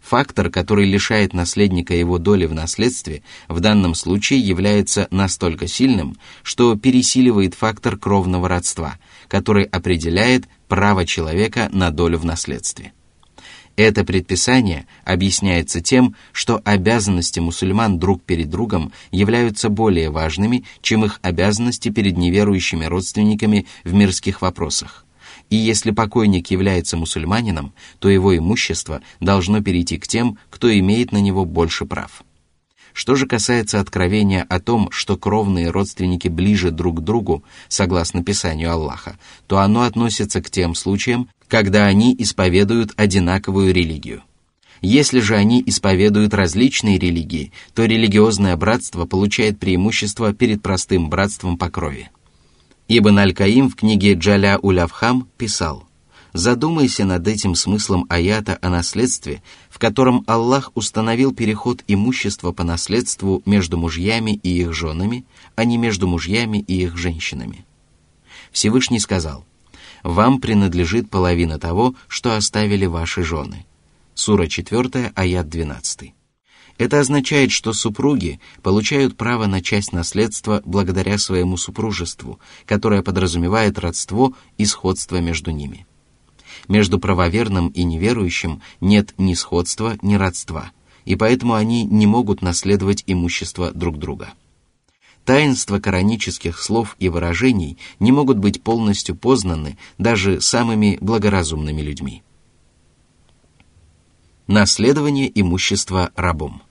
Фактор, 0.00 0.48
который 0.48 0.88
лишает 0.88 1.34
наследника 1.34 1.92
его 1.92 2.18
доли 2.18 2.46
в 2.46 2.54
наследстве, 2.54 3.24
в 3.48 3.58
данном 3.58 3.96
случае 3.96 4.38
является 4.38 5.08
настолько 5.10 5.66
сильным, 5.66 6.16
что 6.44 6.76
пересиливает 6.76 7.54
фактор 7.54 7.96
кровного 7.96 8.48
родства, 8.48 8.96
который 9.26 9.64
определяет 9.64 10.44
право 10.68 11.04
человека 11.04 11.68
на 11.72 11.90
долю 11.90 12.18
в 12.18 12.24
наследстве. 12.24 12.92
Это 13.76 14.04
предписание 14.04 14.86
объясняется 15.04 15.80
тем, 15.80 16.14
что 16.32 16.60
обязанности 16.64 17.40
мусульман 17.40 17.98
друг 17.98 18.22
перед 18.22 18.48
другом 18.48 18.92
являются 19.10 19.68
более 19.68 20.10
важными, 20.10 20.64
чем 20.80 21.04
их 21.04 21.18
обязанности 21.22 21.88
перед 21.88 22.16
неверующими 22.16 22.84
родственниками 22.84 23.66
в 23.82 23.92
мирских 23.92 24.42
вопросах. 24.42 25.04
И 25.50 25.56
если 25.56 25.90
покойник 25.90 26.50
является 26.50 26.96
мусульманином, 26.96 27.74
то 27.98 28.08
его 28.08 28.36
имущество 28.36 29.02
должно 29.20 29.60
перейти 29.60 29.98
к 29.98 30.06
тем, 30.06 30.38
кто 30.50 30.72
имеет 30.78 31.10
на 31.10 31.18
него 31.18 31.44
больше 31.44 31.84
прав. 31.84 32.24
Что 32.94 33.16
же 33.16 33.26
касается 33.26 33.80
откровения 33.80 34.46
о 34.48 34.60
том, 34.60 34.88
что 34.92 35.16
кровные 35.16 35.68
родственники 35.70 36.28
ближе 36.28 36.70
друг 36.70 37.00
к 37.00 37.02
другу, 37.02 37.42
согласно 37.68 38.22
Писанию 38.22 38.70
Аллаха, 38.70 39.18
то 39.48 39.58
оно 39.58 39.82
относится 39.82 40.40
к 40.40 40.48
тем 40.48 40.76
случаям, 40.76 41.28
когда 41.48 41.86
они 41.86 42.14
исповедуют 42.16 42.92
одинаковую 42.96 43.74
религию. 43.74 44.22
Если 44.80 45.18
же 45.18 45.34
они 45.34 45.60
исповедуют 45.66 46.34
различные 46.34 46.98
религии, 46.98 47.52
то 47.74 47.84
религиозное 47.84 48.56
братство 48.56 49.06
получает 49.06 49.58
преимущество 49.58 50.32
перед 50.32 50.62
простым 50.62 51.10
братством 51.10 51.58
по 51.58 51.70
крови. 51.70 52.10
Ибн 52.86 53.18
Аль-Каим 53.18 53.70
в 53.70 53.74
книге 53.74 54.14
Джаля 54.14 54.58
Улявхам 54.58 55.26
писал 55.36 55.84
«Задумайся 56.34 57.06
над 57.06 57.26
этим 57.26 57.54
смыслом 57.54 58.04
аята 58.10 58.58
о 58.60 58.68
наследстве, 58.68 59.42
в 59.70 59.78
котором 59.78 60.22
Аллах 60.26 60.70
установил 60.74 61.32
переход 61.32 61.82
имущества 61.88 62.52
по 62.52 62.62
наследству 62.62 63.42
между 63.46 63.78
мужьями 63.78 64.38
и 64.42 64.60
их 64.60 64.74
женами, 64.74 65.24
а 65.56 65.64
не 65.64 65.78
между 65.78 66.06
мужьями 66.06 66.58
и 66.58 66.82
их 66.82 66.98
женщинами». 66.98 67.64
Всевышний 68.52 69.00
сказал– 69.00 69.46
вам 70.04 70.38
принадлежит 70.38 71.08
половина 71.08 71.58
того, 71.58 71.94
что 72.08 72.36
оставили 72.36 72.84
ваши 72.84 73.24
жены. 73.24 73.64
Сура 74.14 74.46
4, 74.46 75.12
аят 75.16 75.48
12. 75.48 76.12
Это 76.76 77.00
означает, 77.00 77.50
что 77.50 77.72
супруги 77.72 78.38
получают 78.62 79.16
право 79.16 79.46
на 79.46 79.62
часть 79.62 79.92
наследства 79.92 80.60
благодаря 80.66 81.16
своему 81.16 81.56
супружеству, 81.56 82.38
которое 82.66 83.02
подразумевает 83.02 83.78
родство 83.78 84.34
и 84.58 84.66
сходство 84.66 85.22
между 85.22 85.52
ними. 85.52 85.86
Между 86.68 86.98
правоверным 86.98 87.68
и 87.68 87.84
неверующим 87.84 88.62
нет 88.80 89.14
ни 89.18 89.34
сходства, 89.34 89.98
ни 90.02 90.14
родства, 90.14 90.70
и 91.04 91.16
поэтому 91.16 91.54
они 91.54 91.84
не 91.84 92.06
могут 92.06 92.42
наследовать 92.42 93.04
имущество 93.06 93.70
друг 93.72 93.98
друга. 93.98 94.30
Таинства 95.24 95.78
коранических 95.78 96.60
слов 96.60 96.96
и 96.98 97.08
выражений 97.08 97.78
не 97.98 98.12
могут 98.12 98.38
быть 98.38 98.62
полностью 98.62 99.16
познаны 99.16 99.78
даже 99.96 100.40
самыми 100.40 100.98
благоразумными 101.00 101.80
людьми. 101.80 102.22
Наследование 104.46 105.30
имущества 105.40 106.10
рабом. 106.16 106.62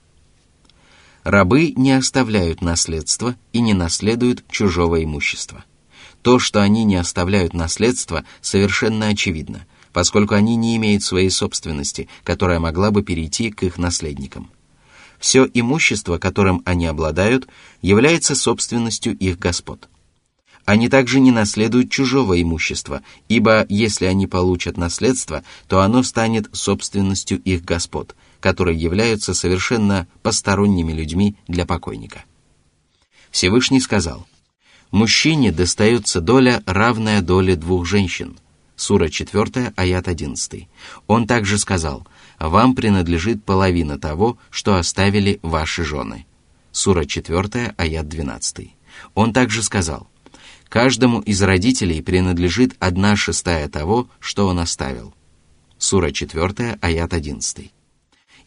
Рабы 1.24 1.72
не 1.76 1.92
оставляют 1.92 2.62
наследство 2.62 3.34
и 3.52 3.60
не 3.60 3.74
наследуют 3.74 4.44
чужого 4.48 5.02
имущества. 5.02 5.64
То, 6.22 6.38
что 6.38 6.62
они 6.62 6.84
не 6.84 6.96
оставляют 6.96 7.54
наследство, 7.54 8.24
совершенно 8.40 9.08
очевидно, 9.08 9.66
поскольку 9.94 10.34
они 10.34 10.56
не 10.56 10.76
имеют 10.76 11.02
своей 11.02 11.30
собственности, 11.30 12.10
которая 12.22 12.60
могла 12.60 12.90
бы 12.90 13.02
перейти 13.02 13.50
к 13.50 13.62
их 13.62 13.78
наследникам– 13.78 14.50
все 15.24 15.48
имущество, 15.54 16.18
которым 16.18 16.60
они 16.66 16.84
обладают, 16.84 17.48
является 17.80 18.34
собственностью 18.34 19.16
их 19.16 19.38
господ. 19.38 19.88
Они 20.66 20.90
также 20.90 21.18
не 21.18 21.30
наследуют 21.30 21.90
чужого 21.90 22.40
имущества, 22.42 23.00
ибо 23.30 23.64
если 23.70 24.04
они 24.04 24.26
получат 24.26 24.76
наследство, 24.76 25.42
то 25.66 25.80
оно 25.80 26.02
станет 26.02 26.54
собственностью 26.54 27.40
их 27.40 27.64
господ, 27.64 28.14
которые 28.40 28.78
являются 28.78 29.32
совершенно 29.32 30.06
посторонними 30.22 30.92
людьми 30.92 31.36
для 31.48 31.64
покойника. 31.64 32.24
Всевышний 33.30 33.80
сказал, 33.80 34.26
«Мужчине 34.90 35.52
достается 35.52 36.20
доля, 36.20 36.62
равная 36.66 37.22
доле 37.22 37.56
двух 37.56 37.86
женщин». 37.86 38.36
Сура 38.76 39.08
4, 39.08 39.72
аят 39.76 40.08
11. 40.08 40.68
Он 41.06 41.26
также 41.26 41.58
сказал, 41.58 42.06
вам 42.40 42.74
принадлежит 42.74 43.44
половина 43.44 43.98
того, 43.98 44.36
что 44.50 44.76
оставили 44.76 45.38
ваши 45.42 45.84
жены. 45.84 46.26
Сура 46.72 47.04
4, 47.04 47.74
аят 47.76 48.08
12. 48.08 48.70
Он 49.14 49.32
также 49.32 49.62
сказал, 49.62 50.08
каждому 50.68 51.20
из 51.20 51.40
родителей 51.40 52.02
принадлежит 52.02 52.74
одна 52.80 53.14
шестая 53.14 53.68
того, 53.68 54.08
что 54.18 54.48
он 54.48 54.58
оставил. 54.58 55.14
Сура 55.78 56.10
4, 56.10 56.78
аят 56.80 57.14
11. 57.14 57.70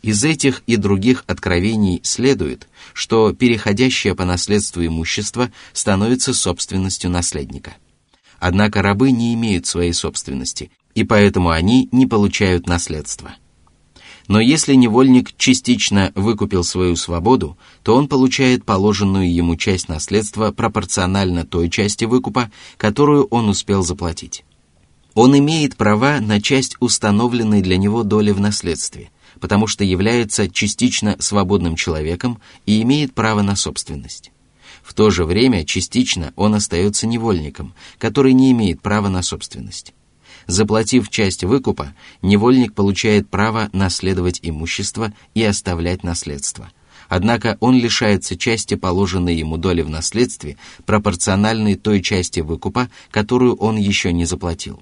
Из 0.02 0.24
этих 0.24 0.62
и 0.68 0.76
других 0.76 1.24
откровений 1.28 2.02
следует, 2.04 2.68
что 2.94 3.34
переходящее 3.34 4.14
по 4.14 4.26
наследству 4.26 4.86
имущество 4.86 5.52
становится 5.74 6.34
собственностью 6.34 7.10
наследника. 7.10 7.76
Однако 8.40 8.82
рабы 8.82 9.12
не 9.12 9.34
имеют 9.34 9.66
своей 9.66 9.94
собственности, 9.94 10.72
и 10.96 11.04
поэтому 11.04 11.50
они 11.50 11.90
не 11.92 12.06
получают 12.06 12.68
наследства. 12.68 13.36
Но 14.28 14.42
если 14.42 14.74
невольник 14.74 15.36
частично 15.38 16.12
выкупил 16.14 16.64
свою 16.64 16.98
свободу, 16.98 17.58
то 17.84 17.96
он 17.96 18.08
получает 18.08 18.66
положенную 18.66 19.34
ему 19.34 19.56
часть 19.56 19.88
наследства 19.88 20.52
пропорционально 20.52 21.46
той 21.46 21.70
части 21.70 22.04
выкупа, 22.04 22.52
которую 22.76 23.26
он 23.26 23.48
успел 23.48 23.84
заплатить. 23.84 24.44
Он 25.14 25.38
имеет 25.38 25.78
права 25.78 26.20
на 26.20 26.42
часть 26.42 26.76
установленной 26.80 27.62
для 27.62 27.78
него 27.78 28.04
доли 28.04 28.32
в 28.32 28.40
наследстве, 28.40 29.12
потому 29.40 29.66
что 29.66 29.84
является 29.84 30.50
частично 30.50 31.16
свободным 31.20 31.76
человеком 31.76 32.40
и 32.66 32.82
имеет 32.82 33.14
право 33.14 33.42
на 33.42 33.56
собственность. 33.56 34.32
В 34.88 34.94
то 34.94 35.10
же 35.10 35.26
время 35.26 35.66
частично 35.66 36.32
он 36.38 36.56
остается 36.56 37.08
невольником, 37.08 37.74
который 37.98 38.32
не 38.32 38.54
имеет 38.54 38.82
права 38.82 39.10
на 39.10 39.22
собственность. 39.22 39.94
Заплатив 40.48 41.10
часть 41.10 41.44
выкупа, 41.44 41.94
невольник 42.22 42.74
получает 42.74 43.30
право 43.30 43.70
наследовать 43.74 44.40
имущество 44.42 45.14
и 45.34 45.44
оставлять 45.44 46.06
наследство. 46.06 46.72
Однако 47.10 47.58
он 47.60 47.76
лишается 47.76 48.38
части 48.38 48.76
положенной 48.76 49.36
ему 49.36 49.58
доли 49.58 49.82
в 49.82 49.90
наследстве, 49.90 50.56
пропорциональной 50.86 51.76
той 51.76 52.02
части 52.02 52.40
выкупа, 52.40 52.90
которую 53.12 53.58
он 53.58 53.76
еще 53.76 54.14
не 54.14 54.24
заплатил. 54.24 54.80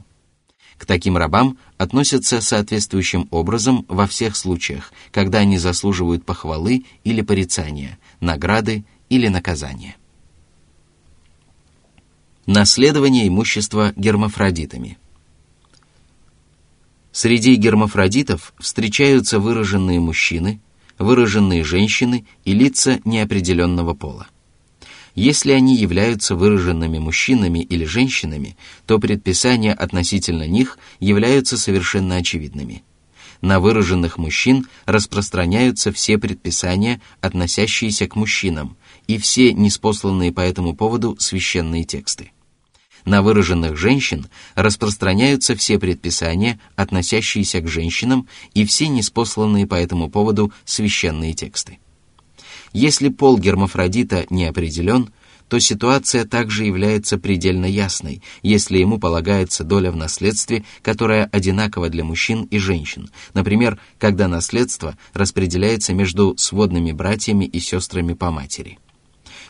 К 0.78 0.86
таким 0.86 1.18
рабам 1.18 1.58
относятся 1.78 2.42
соответствующим 2.42 3.28
образом 3.32 3.86
во 3.88 4.06
всех 4.06 4.36
случаях, 4.36 4.94
когда 5.12 5.40
они 5.40 5.58
заслуживают 5.58 6.26
похвалы 6.26 6.86
или 7.04 7.22
порицания, 7.22 7.98
награды 8.20 8.86
или 9.10 9.28
наказания. 9.28 9.96
Наследование 12.46 13.28
имущества 13.28 13.94
гермафродитами– 13.96 14.98
Среди 17.16 17.56
гермафродитов 17.56 18.54
встречаются 18.60 19.40
выраженные 19.40 20.02
мужчины, 20.02 20.60
выраженные 21.00 21.64
женщины 21.64 22.26
и 22.44 22.52
лица 22.52 23.00
неопределенного 23.06 23.94
пола. 23.94 24.28
Если 25.16 25.54
они 25.54 25.78
являются 25.78 26.36
выраженными 26.36 26.98
мужчинами 26.98 27.60
или 27.60 27.86
женщинами, 27.86 28.58
то 28.86 29.00
предписания 29.00 29.72
относительно 29.72 30.46
них 30.46 30.78
являются 31.00 31.58
совершенно 31.58 32.18
очевидными. 32.18 32.84
На 33.40 33.62
выраженных 33.62 34.18
мужчин 34.18 34.68
распространяются 34.86 35.94
все 35.94 36.18
предписания, 36.18 37.00
относящиеся 37.22 38.10
к 38.10 38.18
мужчинам, 38.18 38.76
и 39.08 39.18
все 39.18 39.54
неспосланные 39.54 40.32
по 40.32 40.42
этому 40.42 40.76
поводу 40.76 41.16
священные 41.20 41.84
тексты. 41.84 42.32
На 43.06 43.22
выраженных 43.22 43.78
женщин 43.78 44.28
распространяются 44.56 45.56
все 45.56 45.78
предписания, 45.78 46.60
относящиеся 46.76 47.62
к 47.62 47.68
женщинам, 47.68 48.28
и 48.56 48.66
все 48.66 48.88
неспосланные 48.88 49.68
по 49.68 49.76
этому 49.76 50.10
поводу 50.10 50.52
священные 50.66 51.34
тексты. 51.34 51.78
Если 52.74 53.10
пол 53.10 53.38
гермафродита 53.38 54.26
не 54.32 54.46
определен, 54.46 55.14
то 55.48 55.60
ситуация 55.60 56.26
также 56.26 56.66
является 56.66 57.20
предельно 57.20 57.68
ясной, 57.68 58.24
если 58.42 58.80
ему 58.80 58.98
полагается 58.98 59.64
доля 59.64 59.92
в 59.92 59.96
наследстве, 59.96 60.66
которая 60.82 61.26
одинакова 61.26 61.90
для 61.90 62.04
мужчин 62.04 62.46
и 62.46 62.58
женщин, 62.58 63.12
например, 63.36 63.80
когда 64.00 64.28
наследство 64.28 64.98
распределяется 65.14 65.94
между 65.94 66.36
сводными 66.38 66.92
братьями 66.92 67.46
и 67.46 67.60
сестрами 67.60 68.14
по 68.14 68.32
матери– 68.32 68.80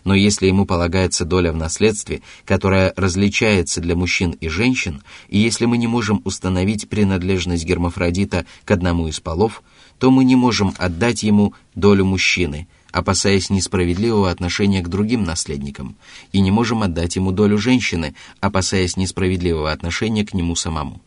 но 0.06 0.14
если 0.14 0.46
ему 0.48 0.66
полагается 0.66 1.26
доля 1.26 1.52
в 1.52 1.58
наследстве, 1.58 2.22
которая 2.46 2.94
различается 2.96 3.82
для 3.82 3.96
мужчин 3.96 4.32
и 4.40 4.48
женщин, 4.48 5.04
и 5.28 5.40
если 5.40 5.66
мы 5.66 5.78
не 5.78 5.88
можем 5.88 6.22
установить 6.24 6.88
принадлежность 6.88 7.66
гермафродита 7.66 8.46
к 8.64 8.72
одному 8.72 9.08
из 9.08 9.20
полов, 9.20 9.64
то 10.00 10.12
мы 10.12 10.24
не 10.24 10.36
можем 10.36 10.74
отдать 10.78 11.24
ему 11.24 11.54
долю 11.74 12.06
мужчины, 12.06 12.68
опасаясь 12.92 13.50
несправедливого 13.50 14.30
отношения 14.30 14.82
к 14.82 14.90
другим 14.90 15.24
наследникам, 15.24 15.98
и 16.32 16.40
не 16.40 16.52
можем 16.52 16.84
отдать 16.84 17.16
ему 17.16 17.32
долю 17.32 17.58
женщины, 17.58 18.16
опасаясь 18.40 18.98
несправедливого 18.98 19.72
отношения 19.72 20.26
к 20.26 20.34
нему 20.34 20.56
самому 20.56 21.02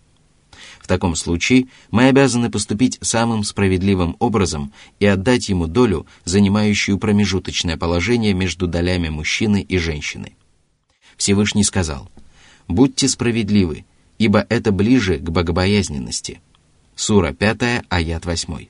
таком 0.88 1.14
случае 1.14 1.68
мы 1.92 2.08
обязаны 2.08 2.50
поступить 2.50 2.98
самым 3.00 3.44
справедливым 3.44 4.16
образом 4.18 4.72
и 4.98 5.06
отдать 5.06 5.48
ему 5.48 5.68
долю, 5.68 6.06
занимающую 6.24 6.98
промежуточное 6.98 7.76
положение 7.76 8.32
между 8.32 8.66
долями 8.66 9.08
мужчины 9.08 9.62
и 9.62 9.78
женщины. 9.78 10.34
Всевышний 11.16 11.62
сказал, 11.62 12.10
«Будьте 12.66 13.06
справедливы, 13.06 13.84
ибо 14.18 14.44
это 14.48 14.72
ближе 14.72 15.18
к 15.18 15.30
богобоязненности». 15.30 16.40
Сура 16.96 17.32
5, 17.32 17.84
аят 17.88 18.26
8. 18.26 18.66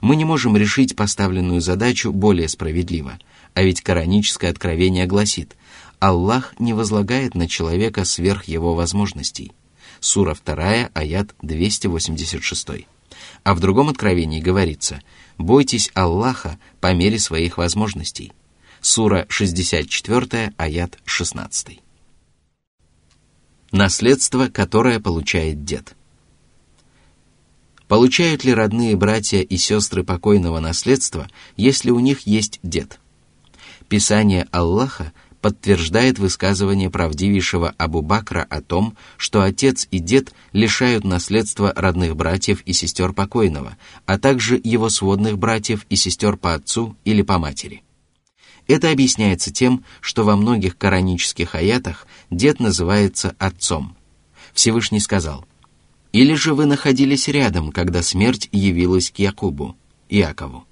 Мы 0.00 0.16
не 0.16 0.24
можем 0.24 0.56
решить 0.56 0.94
поставленную 0.94 1.60
задачу 1.60 2.12
более 2.12 2.48
справедливо, 2.48 3.18
а 3.54 3.62
ведь 3.62 3.80
кораническое 3.80 4.50
откровение 4.50 5.06
гласит, 5.06 5.56
Аллах 5.98 6.54
не 6.60 6.74
возлагает 6.74 7.34
на 7.34 7.48
человека 7.48 8.04
сверх 8.04 8.44
его 8.44 8.74
возможностей– 8.74 9.52
сура 10.00 10.36
2, 10.44 10.90
аят 10.94 11.34
286. 11.42 12.86
А 13.44 13.54
в 13.54 13.60
другом 13.60 13.88
откровении 13.88 14.40
говорится 14.40 15.00
«Бойтесь 15.38 15.90
Аллаха 15.94 16.58
по 16.80 16.92
мере 16.92 17.18
своих 17.18 17.58
возможностей». 17.58 18.32
Сура 18.80 19.26
64, 19.28 20.54
аят 20.56 20.98
16. 21.04 21.80
Наследство, 23.72 24.48
которое 24.48 25.00
получает 25.00 25.64
дед. 25.64 25.96
Получают 27.88 28.44
ли 28.44 28.52
родные 28.52 28.96
братья 28.96 29.40
и 29.40 29.56
сестры 29.56 30.02
покойного 30.02 30.58
наследство, 30.60 31.28
если 31.56 31.90
у 31.90 32.00
них 32.00 32.26
есть 32.26 32.58
дед? 32.62 32.98
Писание 33.88 34.48
Аллаха 34.50 35.12
подтверждает 35.46 36.18
высказывание 36.18 36.90
правдивейшего 36.90 37.72
Абу 37.78 38.02
Бакра 38.02 38.44
о 38.50 38.60
том, 38.60 38.96
что 39.16 39.42
отец 39.42 39.86
и 39.92 40.00
дед 40.00 40.34
лишают 40.52 41.04
наследства 41.04 41.72
родных 41.76 42.16
братьев 42.16 42.62
и 42.62 42.72
сестер 42.72 43.12
покойного, 43.12 43.76
а 44.06 44.18
также 44.18 44.60
его 44.64 44.90
сводных 44.90 45.38
братьев 45.38 45.86
и 45.88 45.94
сестер 45.94 46.36
по 46.36 46.54
отцу 46.54 46.96
или 47.04 47.22
по 47.22 47.38
матери. 47.38 47.84
Это 48.66 48.90
объясняется 48.90 49.52
тем, 49.52 49.84
что 50.00 50.24
во 50.24 50.34
многих 50.34 50.76
коранических 50.76 51.54
аятах 51.54 52.08
дед 52.28 52.58
называется 52.58 53.36
отцом. 53.38 53.96
Всевышний 54.52 54.98
сказал, 54.98 55.46
«Или 56.10 56.34
же 56.34 56.54
вы 56.54 56.66
находились 56.66 57.28
рядом, 57.28 57.70
когда 57.70 58.02
смерть 58.02 58.48
явилась 58.50 59.12
к 59.12 59.20
Якубу, 59.20 59.76
Иакову». 60.08 60.64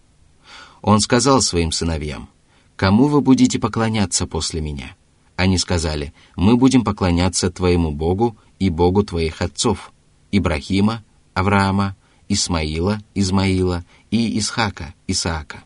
Он 0.82 0.98
сказал 0.98 1.42
своим 1.42 1.70
сыновьям, 1.70 2.28
«Кому 2.76 3.06
вы 3.06 3.20
будете 3.20 3.58
поклоняться 3.58 4.26
после 4.26 4.60
меня?» 4.60 4.96
Они 5.36 5.58
сказали, 5.58 6.12
«Мы 6.36 6.56
будем 6.56 6.84
поклоняться 6.84 7.50
твоему 7.50 7.92
Богу 7.92 8.36
и 8.58 8.70
Богу 8.70 9.02
твоих 9.04 9.42
отцов, 9.42 9.92
Ибрахима, 10.32 11.04
Авраама, 11.34 11.96
Исмаила, 12.28 13.00
Измаила 13.14 13.84
и 14.10 14.38
Исхака, 14.38 14.94
Исаака». 15.06 15.64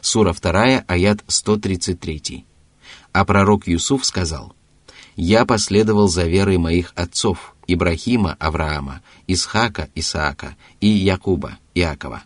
Сура 0.00 0.34
2, 0.34 0.84
аят 0.86 1.24
133. 1.26 2.44
А 3.12 3.24
пророк 3.24 3.66
Юсуф 3.66 4.04
сказал, 4.04 4.54
«Я 5.16 5.44
последовал 5.44 6.08
за 6.08 6.24
верой 6.24 6.58
моих 6.58 6.92
отцов, 6.94 7.54
Ибрахима, 7.66 8.36
Авраама, 8.38 9.02
Исхака, 9.26 9.88
Исаака 9.94 10.56
и 10.80 10.88
Якуба, 10.88 11.58
Иакова». 11.74 12.22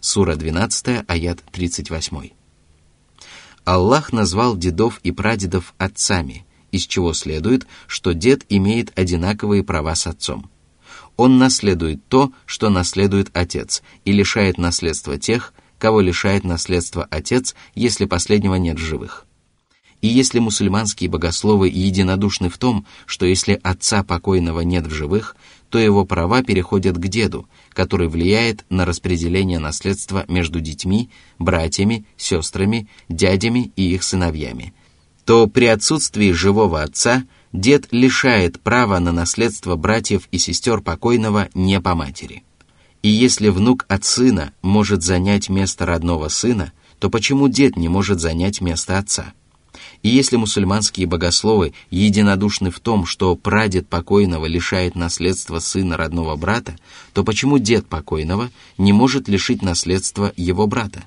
Сура 0.00 0.36
12, 0.36 1.04
аят 1.06 1.42
38. 1.52 2.35
Аллах 3.66 4.12
назвал 4.12 4.56
дедов 4.56 5.00
и 5.02 5.10
прадедов 5.10 5.74
отцами, 5.76 6.46
из 6.70 6.86
чего 6.86 7.12
следует, 7.12 7.66
что 7.88 8.12
дед 8.12 8.46
имеет 8.48 8.96
одинаковые 8.96 9.64
права 9.64 9.96
с 9.96 10.06
отцом. 10.06 10.48
Он 11.16 11.38
наследует 11.38 12.06
то, 12.06 12.30
что 12.44 12.70
наследует 12.70 13.28
отец, 13.32 13.82
и 14.04 14.12
лишает 14.12 14.56
наследства 14.56 15.18
тех, 15.18 15.52
кого 15.80 16.00
лишает 16.00 16.44
наследства 16.44 17.08
отец, 17.10 17.56
если 17.74 18.04
последнего 18.04 18.54
нет 18.54 18.78
в 18.78 18.84
живых. 18.84 19.26
И 20.00 20.06
если 20.06 20.38
мусульманские 20.38 21.10
богословы 21.10 21.68
единодушны 21.68 22.48
в 22.50 22.58
том, 22.58 22.86
что 23.04 23.26
если 23.26 23.58
отца 23.64 24.04
покойного 24.04 24.60
нет 24.60 24.86
в 24.86 24.94
живых, 24.94 25.34
то 25.70 25.78
его 25.78 26.04
права 26.04 26.42
переходят 26.42 26.96
к 26.96 27.08
деду, 27.08 27.48
который 27.72 28.08
влияет 28.08 28.64
на 28.70 28.84
распределение 28.84 29.58
наследства 29.58 30.24
между 30.28 30.60
детьми, 30.60 31.10
братьями, 31.38 32.06
сестрами, 32.16 32.88
дядями 33.08 33.72
и 33.76 33.94
их 33.94 34.02
сыновьями, 34.02 34.74
то 35.24 35.46
при 35.46 35.66
отсутствии 35.66 36.32
живого 36.32 36.82
отца 36.82 37.24
дед 37.52 37.88
лишает 37.90 38.60
права 38.60 38.98
на 38.98 39.12
наследство 39.12 39.76
братьев 39.76 40.28
и 40.30 40.38
сестер 40.38 40.80
покойного 40.80 41.48
не 41.54 41.80
по 41.80 41.94
матери. 41.94 42.44
И 43.02 43.08
если 43.08 43.48
внук 43.48 43.84
от 43.88 44.04
сына 44.04 44.52
может 44.62 45.02
занять 45.02 45.48
место 45.48 45.86
родного 45.86 46.28
сына, 46.28 46.72
то 46.98 47.10
почему 47.10 47.48
дед 47.48 47.76
не 47.76 47.88
может 47.88 48.20
занять 48.20 48.60
место 48.60 48.98
отца? 48.98 49.32
И 50.06 50.08
если 50.08 50.36
мусульманские 50.36 51.08
богословы 51.08 51.72
единодушны 51.90 52.70
в 52.70 52.78
том, 52.78 53.06
что 53.06 53.34
прадед 53.34 53.88
покойного 53.88 54.46
лишает 54.46 54.94
наследства 54.94 55.58
сына 55.58 55.96
родного 55.96 56.36
брата, 56.36 56.76
то 57.12 57.24
почему 57.24 57.58
дед 57.58 57.88
покойного 57.88 58.50
не 58.78 58.92
может 58.92 59.26
лишить 59.26 59.62
наследства 59.62 60.32
его 60.36 60.68
брата? 60.68 61.06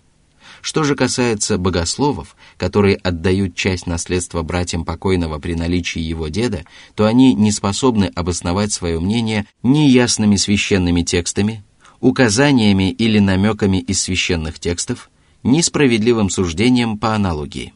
Что 0.60 0.84
же 0.84 0.95
касается 0.95 1.58
богословов, 1.58 2.36
которые 2.58 2.97
отдают 2.97 3.56
часть 3.56 3.88
наследства 3.88 4.41
братьям 4.41 4.84
покойного 4.84 5.39
при 5.39 5.56
наличии 5.56 6.02
его 6.02 6.28
деда, 6.28 6.66
то 6.93 7.06
они 7.06 7.34
не 7.36 7.54
способны 7.54 8.12
обосновать 8.14 8.74
свое 8.74 9.00
мнение 9.00 9.45
ни 9.64 9.88
ясными 9.88 10.36
священными 10.36 11.04
текстами, 11.04 11.64
указаниями 12.02 12.91
или 12.91 13.20
намеками 13.20 13.78
из 13.78 14.02
священных 14.02 14.60
текстов, 14.60 15.10
ни 15.41 15.62
справедливым 15.62 16.30
суждением 16.30 16.97
по 16.97 17.16
аналогии. 17.16 17.72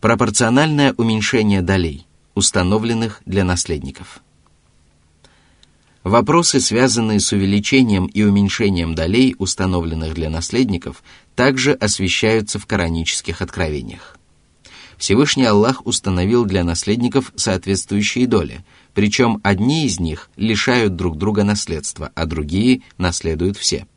Пропорциональное 0.00 0.92
уменьшение 0.98 1.62
долей, 1.62 2.06
установленных 2.34 3.22
для 3.24 3.44
наследников. 3.44 4.20
Вопросы, 6.04 6.60
связанные 6.60 7.18
с 7.18 7.32
увеличением 7.32 8.04
и 8.06 8.22
уменьшением 8.22 8.94
долей, 8.94 9.34
установленных 9.38 10.12
для 10.14 10.28
наследников, 10.28 11.02
также 11.34 11.72
освещаются 11.72 12.58
в 12.58 12.66
коранических 12.66 13.40
откровениях. 13.40 14.18
Всевышний 14.98 15.46
Аллах 15.46 15.86
установил 15.86 16.44
для 16.44 16.62
наследников 16.62 17.32
соответствующие 17.34 18.26
доли, 18.26 18.64
причем 18.92 19.40
одни 19.42 19.86
из 19.86 19.98
них 19.98 20.30
лишают 20.36 20.94
друг 20.94 21.16
друга 21.16 21.42
наследства, 21.42 22.12
а 22.14 22.26
другие 22.26 22.82
наследуют 22.98 23.56
все– 23.56 23.86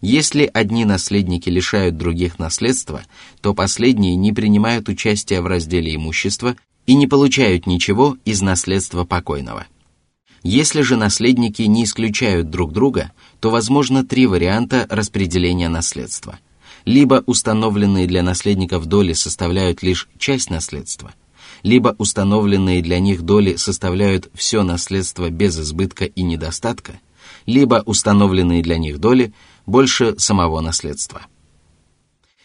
если 0.00 0.50
одни 0.52 0.84
наследники 0.84 1.48
лишают 1.48 1.96
других 1.96 2.38
наследства, 2.38 3.02
то 3.40 3.54
последние 3.54 4.16
не 4.16 4.32
принимают 4.32 4.88
участия 4.88 5.40
в 5.40 5.46
разделе 5.46 5.94
имущества 5.94 6.56
и 6.86 6.94
не 6.94 7.06
получают 7.06 7.66
ничего 7.66 8.16
из 8.24 8.42
наследства 8.42 9.04
покойного. 9.04 9.66
Если 10.42 10.82
же 10.82 10.96
наследники 10.96 11.62
не 11.62 11.84
исключают 11.84 12.50
друг 12.50 12.72
друга, 12.72 13.12
то 13.40 13.50
возможно 13.50 14.04
три 14.04 14.26
варианта 14.26 14.86
распределения 14.90 15.70
наследства. 15.70 16.38
Либо 16.84 17.24
установленные 17.24 18.06
для 18.06 18.22
наследников 18.22 18.84
доли 18.84 19.14
составляют 19.14 19.82
лишь 19.82 20.06
часть 20.18 20.50
наследства, 20.50 21.14
либо 21.62 21.94
установленные 21.96 22.82
для 22.82 22.98
них 22.98 23.22
доли 23.22 23.56
составляют 23.56 24.28
все 24.34 24.62
наследство 24.64 25.30
без 25.30 25.58
избытка 25.58 26.04
и 26.04 26.22
недостатка, 26.22 27.00
либо 27.46 27.82
установленные 27.86 28.62
для 28.62 28.76
них 28.76 28.98
доли– 28.98 29.32
больше 29.66 30.14
самого 30.18 30.60
наследства. 30.60 31.22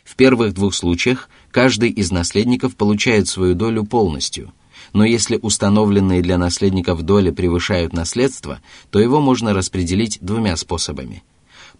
В 0.03 0.15
первых 0.15 0.53
двух 0.53 0.73
случаях 0.73 1.29
каждый 1.51 1.89
из 1.89 2.11
наследников 2.11 2.75
получает 2.75 3.27
свою 3.27 3.55
долю 3.55 3.83
полностью, 3.83 4.53
но 4.93 5.05
если 5.05 5.37
установленные 5.41 6.21
для 6.21 6.37
наследников 6.37 7.03
доли 7.03 7.31
превышают 7.31 7.93
наследство, 7.93 8.59
то 8.89 8.99
его 8.99 9.21
можно 9.21 9.53
распределить 9.53 10.17
двумя 10.21 10.55
способами. 10.57 11.23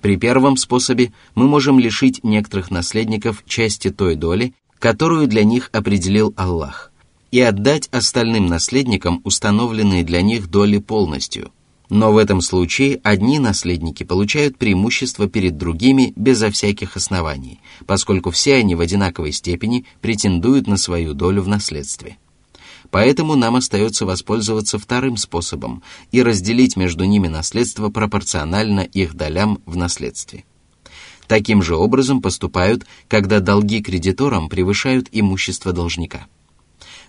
При 0.02 0.16
первом 0.16 0.58
способе 0.58 1.12
мы 1.36 1.48
можем 1.48 1.80
лишить 1.80 2.24
некоторых 2.24 2.72
наследников 2.72 3.44
части 3.48 3.90
той 3.90 4.16
доли, 4.16 4.54
которую 4.78 5.28
для 5.28 5.44
них 5.44 5.70
определил 5.74 6.34
Аллах, 6.38 6.92
и 7.32 7.42
отдать 7.42 7.90
остальным 7.92 8.48
наследникам 8.48 9.22
установленные 9.24 10.04
для 10.04 10.22
них 10.22 10.50
доли 10.50 10.78
полностью– 10.78 11.52
но 11.90 12.12
в 12.12 12.18
этом 12.18 12.42
случае 12.42 13.00
одни 13.04 13.40
наследники 13.40 14.04
получают 14.04 14.58
преимущество 14.58 15.28
перед 15.28 15.58
другими 15.58 16.14
безо 16.16 16.52
всяких 16.52 16.96
оснований, 16.96 17.60
поскольку 17.86 18.32
все 18.32 18.56
они 18.56 18.76
в 18.76 18.80
одинаковой 18.80 19.32
степени 19.32 19.86
претендуют 20.02 20.68
на 20.68 20.78
свою 20.78 21.14
долю 21.14 21.42
в 21.42 21.48
наследстве. 21.48 22.18
Поэтому 22.92 23.36
нам 23.36 23.56
остается 23.56 24.06
воспользоваться 24.06 24.80
вторым 24.80 25.18
способом 25.18 25.84
и 26.12 26.24
разделить 26.24 26.76
между 26.76 27.06
ними 27.06 27.28
наследство 27.28 27.90
пропорционально 27.90 28.82
их 28.82 29.16
долям 29.16 29.62
в 29.66 29.76
наследстве. 29.76 30.46
Таким 31.28 31.62
же 31.62 31.76
образом 31.76 32.22
поступают, 32.22 32.88
когда 33.08 33.40
долги 33.40 33.82
кредиторам 33.82 34.50
превышают 34.50 35.10
имущество 35.12 35.74
должника. 35.74 36.26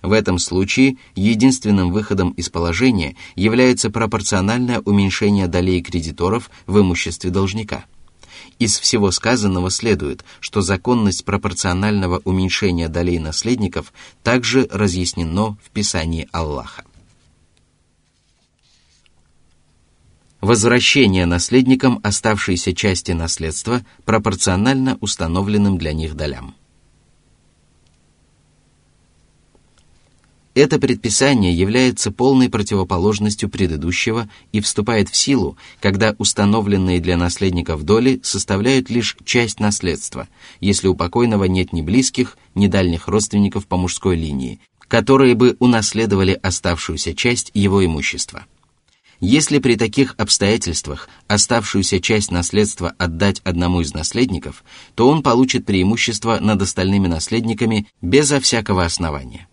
В 0.01 0.13
этом 0.13 0.39
случае 0.39 0.97
единственным 1.15 1.91
выходом 1.91 2.31
из 2.31 2.49
положения 2.49 3.15
является 3.35 3.91
пропорциональное 3.91 4.79
уменьшение 4.79 5.47
долей 5.47 5.81
кредиторов 5.81 6.49
в 6.65 6.79
имуществе 6.79 7.29
должника. 7.29 7.85
Из 8.57 8.79
всего 8.79 9.11
сказанного 9.11 9.69
следует, 9.69 10.23
что 10.39 10.61
законность 10.61 11.23
пропорционального 11.23 12.21
уменьшения 12.25 12.89
долей 12.89 13.19
наследников 13.19 13.93
также 14.23 14.67
разъяснено 14.71 15.57
в 15.63 15.69
Писании 15.71 16.27
Аллаха. 16.31 16.83
Возвращение 20.39 21.27
наследникам 21.27 21.99
оставшейся 22.01 22.73
части 22.73 23.11
наследства 23.11 23.85
пропорционально 24.05 24.97
установленным 24.99 25.77
для 25.77 25.93
них 25.93 26.15
долям. 26.15 26.55
Это 30.53 30.79
предписание 30.79 31.53
является 31.53 32.11
полной 32.11 32.49
противоположностью 32.49 33.47
предыдущего 33.49 34.29
и 34.51 34.59
вступает 34.59 35.07
в 35.07 35.15
силу, 35.15 35.57
когда 35.79 36.13
установленные 36.17 36.99
для 36.99 37.15
наследников 37.15 37.83
доли 37.83 38.19
составляют 38.21 38.89
лишь 38.89 39.15
часть 39.23 39.61
наследства, 39.61 40.27
если 40.59 40.89
у 40.89 40.95
покойного 40.95 41.45
нет 41.45 41.71
ни 41.71 41.81
близких, 41.81 42.37
ни 42.53 42.67
дальних 42.67 43.07
родственников 43.07 43.65
по 43.65 43.77
мужской 43.77 44.17
линии, 44.17 44.59
которые 44.89 45.35
бы 45.35 45.55
унаследовали 45.59 46.37
оставшуюся 46.43 47.15
часть 47.15 47.51
его 47.53 47.85
имущества. 47.85 48.45
Если 49.21 49.59
при 49.59 49.75
таких 49.75 50.15
обстоятельствах 50.17 51.07
оставшуюся 51.27 52.01
часть 52.01 52.31
наследства 52.31 52.93
отдать 52.97 53.39
одному 53.45 53.81
из 53.81 53.93
наследников, 53.93 54.65
то 54.95 55.07
он 55.07 55.23
получит 55.23 55.65
преимущество 55.65 56.39
над 56.41 56.61
остальными 56.61 57.07
наследниками 57.07 57.87
безо 58.01 58.41
всякого 58.41 58.83
основания. 58.83 59.47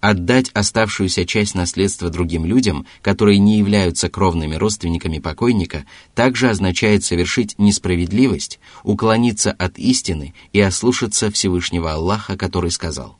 Отдать 0.00 0.50
оставшуюся 0.54 1.26
часть 1.26 1.54
наследства 1.54 2.08
другим 2.08 2.46
людям, 2.46 2.86
которые 3.02 3.38
не 3.38 3.58
являются 3.58 4.08
кровными 4.08 4.54
родственниками 4.54 5.18
покойника, 5.18 5.84
также 6.14 6.48
означает 6.48 7.04
совершить 7.04 7.58
несправедливость, 7.58 8.60
уклониться 8.82 9.52
от 9.52 9.78
истины 9.78 10.34
и 10.54 10.60
ослушаться 10.60 11.30
Всевышнего 11.30 11.92
Аллаха, 11.92 12.38
который 12.38 12.70
сказал. 12.70 13.18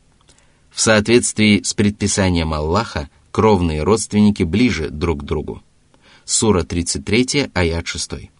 В 0.71 0.81
соответствии 0.81 1.63
с 1.63 1.75
предписанием 1.75 2.55
Аллаха, 2.55 3.11
кровные 3.31 3.83
родственники 3.83 4.43
ближе 4.43 4.89
друг 4.89 5.21
к 5.21 5.25
другу. 5.25 5.63
Сура 6.25 6.63
33, 6.63 7.51
аят 7.53 7.87
6. 7.87 8.31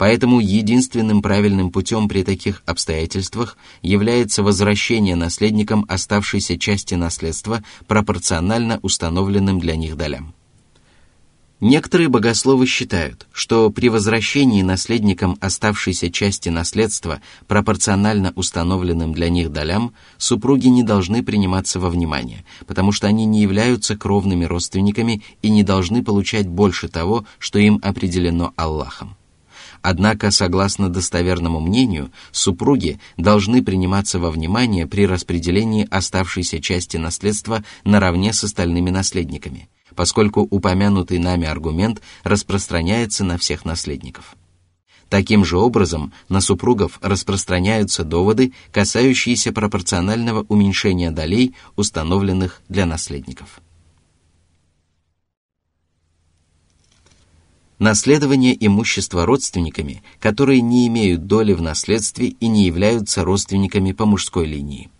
Поэтому 0.00 0.40
единственным 0.40 1.20
правильным 1.20 1.70
путем 1.70 2.08
при 2.08 2.22
таких 2.22 2.62
обстоятельствах 2.64 3.58
является 3.82 4.42
возвращение 4.42 5.14
наследникам 5.14 5.84
оставшейся 5.90 6.58
части 6.58 6.94
наследства 6.94 7.62
пропорционально 7.86 8.80
установленным 8.80 9.60
для 9.60 9.76
них 9.76 9.98
долям. 9.98 10.32
Некоторые 11.60 12.08
богословы 12.08 12.64
считают, 12.64 13.26
что 13.30 13.68
при 13.68 13.90
возвращении 13.90 14.62
наследникам 14.62 15.36
оставшейся 15.38 16.10
части 16.10 16.48
наследства 16.48 17.20
пропорционально 17.46 18.32
установленным 18.36 19.12
для 19.12 19.28
них 19.28 19.52
долям 19.52 19.92
супруги 20.16 20.68
не 20.68 20.82
должны 20.82 21.22
приниматься 21.22 21.78
во 21.78 21.90
внимание, 21.90 22.46
потому 22.66 22.92
что 22.92 23.06
они 23.06 23.26
не 23.26 23.42
являются 23.42 23.98
кровными 23.98 24.46
родственниками 24.46 25.20
и 25.42 25.50
не 25.50 25.62
должны 25.62 26.02
получать 26.02 26.48
больше 26.48 26.88
того, 26.88 27.26
что 27.38 27.58
им 27.58 27.78
определено 27.82 28.54
Аллахом. 28.56 29.14
Однако, 29.82 30.30
согласно 30.30 30.90
достоверному 30.90 31.58
мнению, 31.60 32.12
супруги 32.32 33.00
должны 33.16 33.62
приниматься 33.62 34.18
во 34.18 34.30
внимание 34.30 34.86
при 34.86 35.06
распределении 35.06 35.88
оставшейся 35.90 36.60
части 36.60 36.98
наследства 36.98 37.64
наравне 37.84 38.32
с 38.32 38.44
остальными 38.44 38.90
наследниками, 38.90 39.70
поскольку 39.94 40.42
упомянутый 40.42 41.18
нами 41.18 41.46
аргумент 41.46 42.02
распространяется 42.24 43.24
на 43.24 43.38
всех 43.38 43.64
наследников. 43.64 44.36
Таким 45.08 45.44
же 45.44 45.58
образом 45.58 46.12
на 46.28 46.40
супругов 46.40 46.98
распространяются 47.02 48.04
доводы, 48.04 48.52
касающиеся 48.70 49.50
пропорционального 49.52 50.44
уменьшения 50.48 51.10
долей, 51.10 51.56
установленных 51.74 52.62
для 52.68 52.86
наследников. 52.86 53.60
Наследование 57.80 58.54
имущества 58.64 59.26
родственниками, 59.26 60.02
которые 60.20 60.60
не 60.60 60.86
имеют 60.86 61.26
доли 61.26 61.54
в 61.54 61.62
наследстве 61.62 62.28
и 62.28 62.46
не 62.46 62.66
являются 62.66 63.24
родственниками 63.24 63.90
по 63.90 64.06
мужской 64.06 64.46
линии. 64.46 64.90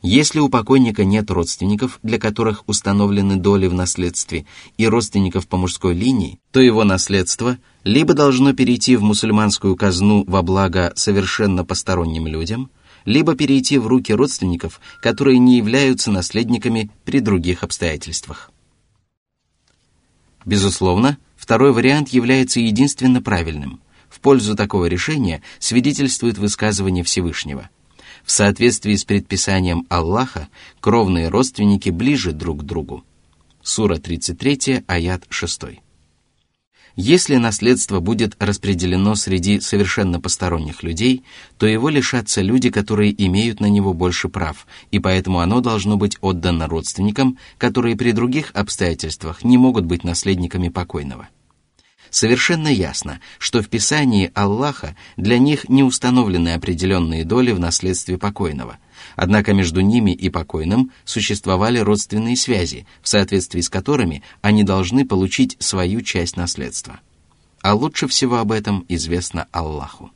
Если 0.00 0.38
у 0.38 0.48
покойника 0.48 1.04
нет 1.04 1.32
родственников, 1.32 1.98
для 2.04 2.20
которых 2.20 2.62
установлены 2.68 3.36
доли 3.36 3.66
в 3.66 3.74
наследстве, 3.74 4.46
и 4.78 4.86
родственников 4.86 5.48
по 5.48 5.56
мужской 5.56 5.94
линии, 5.94 6.38
то 6.52 6.60
его 6.60 6.84
наследство 6.84 7.58
либо 7.82 8.14
должно 8.14 8.52
перейти 8.52 8.94
в 8.94 9.02
мусульманскую 9.02 9.74
казну 9.74 10.22
во 10.28 10.42
благо 10.42 10.92
совершенно 10.94 11.64
посторонним 11.64 12.28
людям, 12.28 12.70
либо 13.04 13.34
перейти 13.34 13.78
в 13.78 13.88
руки 13.88 14.12
родственников, 14.12 14.80
которые 15.02 15.38
не 15.40 15.56
являются 15.56 16.12
наследниками 16.12 16.90
при 17.04 17.18
других 17.18 17.64
обстоятельствах. 17.64 18.52
Безусловно, 20.46 21.18
второй 21.36 21.72
вариант 21.72 22.10
является 22.10 22.60
единственно 22.60 23.20
правильным. 23.20 23.80
В 24.08 24.20
пользу 24.20 24.54
такого 24.54 24.86
решения 24.86 25.42
свидетельствует 25.58 26.38
высказывание 26.38 27.04
Всевышнего. 27.04 27.68
В 28.24 28.30
соответствии 28.30 28.94
с 28.94 29.04
предписанием 29.04 29.86
Аллаха, 29.88 30.48
кровные 30.80 31.28
родственники 31.28 31.90
ближе 31.90 32.32
друг 32.32 32.60
к 32.60 32.62
другу. 32.62 33.04
Сура 33.62 33.96
33, 33.96 34.84
аят 34.86 35.24
6. 35.28 35.62
Если 36.98 37.36
наследство 37.36 38.00
будет 38.00 38.42
распределено 38.42 39.16
среди 39.16 39.60
совершенно 39.60 40.18
посторонних 40.18 40.82
людей, 40.82 41.24
то 41.58 41.66
его 41.66 41.90
лишатся 41.90 42.40
люди, 42.40 42.70
которые 42.70 43.14
имеют 43.26 43.60
на 43.60 43.66
него 43.66 43.92
больше 43.92 44.30
прав, 44.30 44.66
и 44.90 44.98
поэтому 44.98 45.40
оно 45.40 45.60
должно 45.60 45.98
быть 45.98 46.16
отдано 46.22 46.66
родственникам, 46.66 47.36
которые 47.58 47.96
при 47.96 48.12
других 48.12 48.50
обстоятельствах 48.54 49.44
не 49.44 49.58
могут 49.58 49.84
быть 49.84 50.04
наследниками 50.04 50.70
покойного. 50.70 51.28
Совершенно 52.10 52.68
ясно, 52.68 53.20
что 53.38 53.62
в 53.62 53.68
Писании 53.68 54.30
Аллаха 54.34 54.96
для 55.16 55.38
них 55.38 55.68
не 55.68 55.82
установлены 55.82 56.54
определенные 56.54 57.24
доли 57.24 57.52
в 57.52 57.60
наследстве 57.60 58.18
покойного. 58.18 58.78
Однако 59.16 59.52
между 59.52 59.80
ними 59.80 60.12
и 60.12 60.30
покойным 60.30 60.92
существовали 61.04 61.78
родственные 61.78 62.36
связи, 62.36 62.86
в 63.02 63.08
соответствии 63.08 63.60
с 63.60 63.68
которыми 63.68 64.22
они 64.40 64.64
должны 64.64 65.04
получить 65.04 65.56
свою 65.58 66.00
часть 66.02 66.36
наследства. 66.36 67.00
А 67.62 67.74
лучше 67.74 68.06
всего 68.06 68.36
об 68.36 68.52
этом 68.52 68.84
известно 68.88 69.46
Аллаху. 69.52 70.10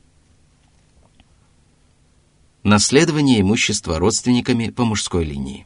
Наследование 2.63 3.41
имущества 3.41 3.97
родственниками 3.97 4.69
по 4.69 4.85
мужской 4.85 5.25
линии. 5.25 5.65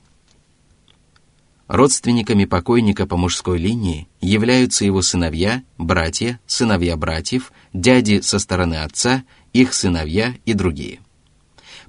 Родственниками 1.68 2.45
покойника 2.45 3.07
по 3.07 3.18
мужской 3.18 3.57
линии 3.57 4.07
являются 4.22 4.86
его 4.86 5.01
сыновья, 5.01 5.63
братья, 5.80 6.39
сыновья 6.45 6.95
братьев, 6.95 7.51
дяди 7.74 8.22
со 8.22 8.38
стороны 8.38 8.76
отца, 8.76 9.24
их 9.51 9.74
сыновья 9.74 10.36
и 10.45 10.53
другие. 10.53 10.99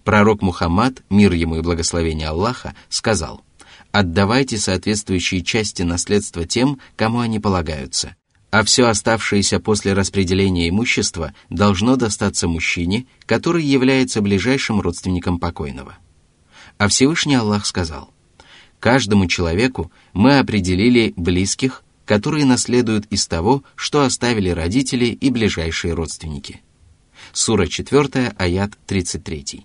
Пророк 0.02 0.40
Мухаммад, 0.40 1.02
мир 1.10 1.32
ему 1.32 1.56
и 1.56 1.60
благословение 1.60 2.28
Аллаха, 2.28 2.74
сказал, 2.88 3.42
«Отдавайте 3.92 4.56
соответствующие 4.56 5.42
части 5.42 5.82
наследства 5.82 6.46
тем, 6.46 6.80
кому 6.96 7.20
они 7.20 7.38
полагаются, 7.38 8.16
а 8.50 8.62
все 8.62 8.86
оставшееся 8.86 9.60
после 9.60 9.92
распределения 9.92 10.70
имущества 10.70 11.34
должно 11.50 11.96
достаться 11.96 12.48
мужчине, 12.48 13.06
который 13.26 13.64
является 13.64 14.22
ближайшим 14.22 14.80
родственником 14.80 15.38
покойного». 15.38 15.98
А 16.78 16.88
Всевышний 16.88 17.34
Аллах 17.34 17.66
сказал, 17.66 18.10
Каждому 18.80 19.26
человеку 19.26 19.90
мы 20.12 20.38
определили 20.38 21.12
близких, 21.16 21.82
которые 22.04 22.44
наследуют 22.44 23.06
из 23.06 23.26
того, 23.26 23.64
что 23.74 24.02
оставили 24.02 24.50
родители 24.50 25.06
и 25.06 25.30
ближайшие 25.30 25.94
родственники. 25.94 26.62
Сура 27.32 27.66
4, 27.66 28.34
аят 28.38 28.78
33. 28.86 29.64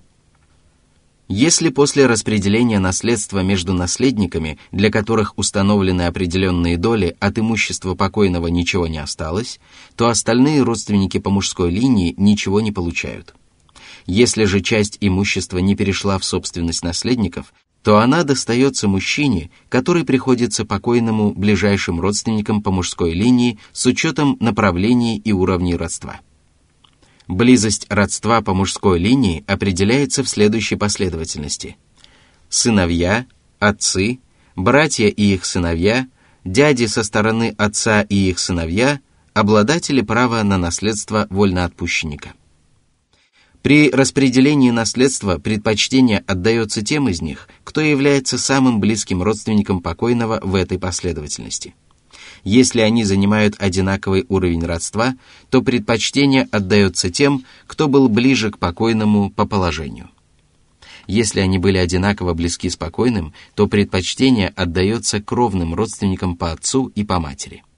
Если 1.34 1.70
после 1.70 2.08
распределения 2.08 2.80
наследства 2.80 3.40
между 3.40 3.74
наследниками, 3.74 4.58
для 4.74 4.92
которых 4.92 5.38
установлены 5.38 6.02
определенные 6.02 6.78
доли, 6.78 7.16
от 7.22 7.40
имущества 7.40 7.96
покойного 7.96 8.48
ничего 8.48 8.88
не 8.88 8.98
осталось, 8.98 9.62
то 9.96 10.10
остальные 10.10 10.64
родственники 10.64 11.20
по 11.20 11.30
мужской 11.30 11.72
линии 11.72 12.14
ничего 12.18 12.60
не 12.60 12.74
получают. 12.74 13.34
Если 14.06 14.44
же 14.44 14.60
часть 14.60 14.98
имущества 15.00 15.60
не 15.60 15.76
перешла 15.76 16.18
в 16.18 16.26
собственность 16.26 16.84
наследников, 16.84 17.54
то 17.84 17.98
она 17.98 18.24
достается 18.24 18.88
мужчине, 18.88 19.50
который 19.70 20.04
приходится 20.04 20.66
покойному 20.66 21.34
ближайшим 21.34 22.00
родственникам 22.00 22.62
по 22.62 22.72
мужской 22.72 23.14
линии 23.14 23.60
с 23.72 23.86
учетом 23.86 24.38
направлений 24.40 25.18
и 25.18 25.32
уровней 25.32 25.76
родства. 25.76 26.20
Близость 27.28 27.86
родства 27.90 28.42
по 28.42 28.54
мужской 28.54 29.00
линии 29.00 29.44
определяется 29.48 30.24
в 30.24 30.30
следующей 30.30 30.76
последовательности. 30.76 31.78
Сыновья, 32.50 33.26
отцы, 33.60 34.20
братья 34.56 35.08
и 35.08 35.34
их 35.34 35.46
сыновья, 35.46 36.08
дяди 36.44 36.86
со 36.86 37.04
стороны 37.04 37.56
отца 37.58 38.02
и 38.02 38.30
их 38.30 38.40
сыновья– 38.40 39.00
обладатели 39.34 40.02
права 40.02 40.44
на 40.44 40.58
наследство 40.58 41.28
вольноотпущенника. 41.30 42.34
При 43.62 43.92
распределении 43.92 44.72
наследства 44.72 45.38
предпочтение 45.38 46.24
отдается 46.26 46.82
тем 46.82 47.08
из 47.10 47.22
них, 47.22 47.48
кто 47.64 47.82
является 47.82 48.40
самым 48.40 48.80
близким 48.80 49.22
родственником 49.22 49.82
покойного 49.82 50.40
в 50.42 50.56
этой 50.56 50.80
последовательности. 50.80 51.76
Если 52.44 52.82
они 52.82 53.04
занимают 53.04 53.56
одинаковый 53.60 54.26
уровень 54.30 54.66
родства, 54.66 55.14
то 55.52 55.62
предпочтение 55.62 56.48
отдается 56.52 57.12
тем, 57.12 57.46
кто 57.68 57.88
был 57.88 58.10
ближе 58.10 58.50
к 58.50 58.58
покойному 58.58 59.30
по 59.30 59.46
положению. 59.46 60.10
Если 61.06 61.40
они 61.40 61.60
были 61.60 61.78
одинаково 61.78 62.34
близки 62.34 62.68
с 62.68 62.78
покойным, 62.78 63.34
то 63.54 63.68
предпочтение 63.68 64.50
отдается 64.56 65.22
кровным 65.22 65.76
родственникам 65.76 66.36
по 66.36 66.52
отцу 66.52 66.92
и 66.96 67.04
по 67.04 67.20
матери– 67.20 67.64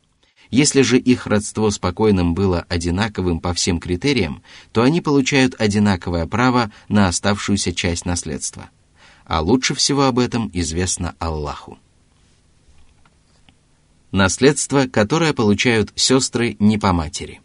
если 0.53 0.83
же 0.83 0.99
их 0.99 1.25
родство 1.25 1.71
с 1.71 1.79
покойным 1.79 2.35
было 2.35 2.63
одинаковым 2.69 3.39
по 3.39 3.55
всем 3.55 3.79
критериям, 3.79 4.43
то 4.71 4.83
они 4.83 5.01
получают 5.01 5.59
одинаковое 5.59 6.27
право 6.27 6.71
на 6.89 7.07
оставшуюся 7.07 7.73
часть 7.73 8.05
наследства. 8.05 8.69
А 9.25 9.41
лучше 9.41 9.73
всего 9.73 10.03
об 10.03 10.19
этом 10.19 10.51
известно 10.53 11.15
Аллаху. 11.17 11.79
Наследство, 14.11 14.85
которое 14.85 15.33
получают 15.33 15.91
сестры 15.95 16.55
не 16.59 16.77
по 16.77 16.93
матери. 16.93 17.41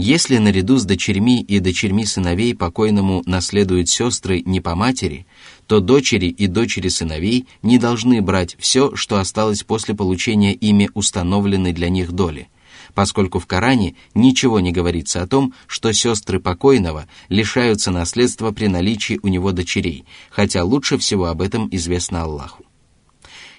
Если 0.00 0.38
наряду 0.38 0.76
с 0.76 0.84
дочерьми 0.84 1.42
и 1.42 1.58
дочерьми 1.58 2.06
сыновей 2.06 2.54
покойному 2.54 3.24
наследуют 3.26 3.88
сестры 3.88 4.42
не 4.46 4.60
по 4.60 4.76
матери, 4.76 5.26
то 5.66 5.80
дочери 5.80 6.26
и 6.26 6.46
дочери 6.46 6.86
сыновей 6.86 7.48
не 7.62 7.78
должны 7.78 8.22
брать 8.22 8.54
все, 8.60 8.94
что 8.94 9.18
осталось 9.18 9.64
после 9.64 9.96
получения 9.96 10.54
ими 10.54 10.88
установленной 10.94 11.72
для 11.72 11.88
них 11.88 12.12
доли, 12.12 12.46
поскольку 12.94 13.40
в 13.40 13.48
Коране 13.48 13.96
ничего 14.14 14.60
не 14.60 14.70
говорится 14.70 15.20
о 15.20 15.26
том, 15.26 15.52
что 15.66 15.92
сестры 15.92 16.38
покойного 16.38 17.08
лишаются 17.28 17.90
наследства 17.90 18.52
при 18.52 18.68
наличии 18.68 19.18
у 19.24 19.26
него 19.26 19.50
дочерей, 19.50 20.04
хотя 20.30 20.62
лучше 20.62 20.96
всего 20.98 21.24
об 21.24 21.42
этом 21.42 21.68
известно 21.72 22.22
Аллаху. 22.22 22.67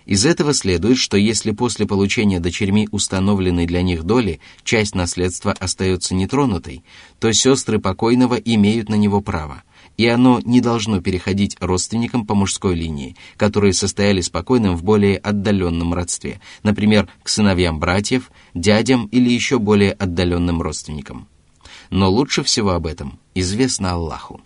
Из 0.10 0.26
этого 0.26 0.55
следует, 0.55 0.97
что 0.97 1.18
если 1.18 1.51
после 1.51 1.86
получения 1.86 2.39
дочерьми 2.39 2.89
установленной 2.91 3.68
для 3.68 3.84
них 3.84 4.05
доли 4.05 4.39
часть 4.64 4.95
наследства 4.95 5.51
остается 5.51 6.16
нетронутой, 6.16 6.84
то 7.20 7.32
сестры 7.32 7.78
покойного 7.78 8.34
имеют 8.34 8.89
на 8.89 8.95
него 8.95 9.22
право, 9.22 9.62
и 9.97 10.07
оно 10.07 10.41
не 10.43 10.62
должно 10.62 10.99
переходить 10.99 11.57
родственникам 11.60 12.26
по 12.26 12.34
мужской 12.34 12.74
линии, 12.74 13.18
которые 13.38 13.74
состояли 13.74 14.22
с 14.22 14.32
покойным 14.32 14.76
в 14.76 14.84
более 14.84 15.18
отдаленном 15.18 15.93
родстве, 15.93 16.41
например, 16.64 17.07
к 17.22 17.30
сыновьям 17.30 17.80
братьев, 17.80 18.32
дядям 18.55 19.05
или 19.12 19.30
еще 19.30 19.60
более 19.60 19.91
отдаленным 19.91 20.64
родственникам. 20.64 21.28
Но 21.91 22.10
лучше 22.10 22.41
всего 22.41 22.72
об 22.72 22.88
этом 22.88 23.20
известно 23.36 23.91
Аллаху. 23.91 24.41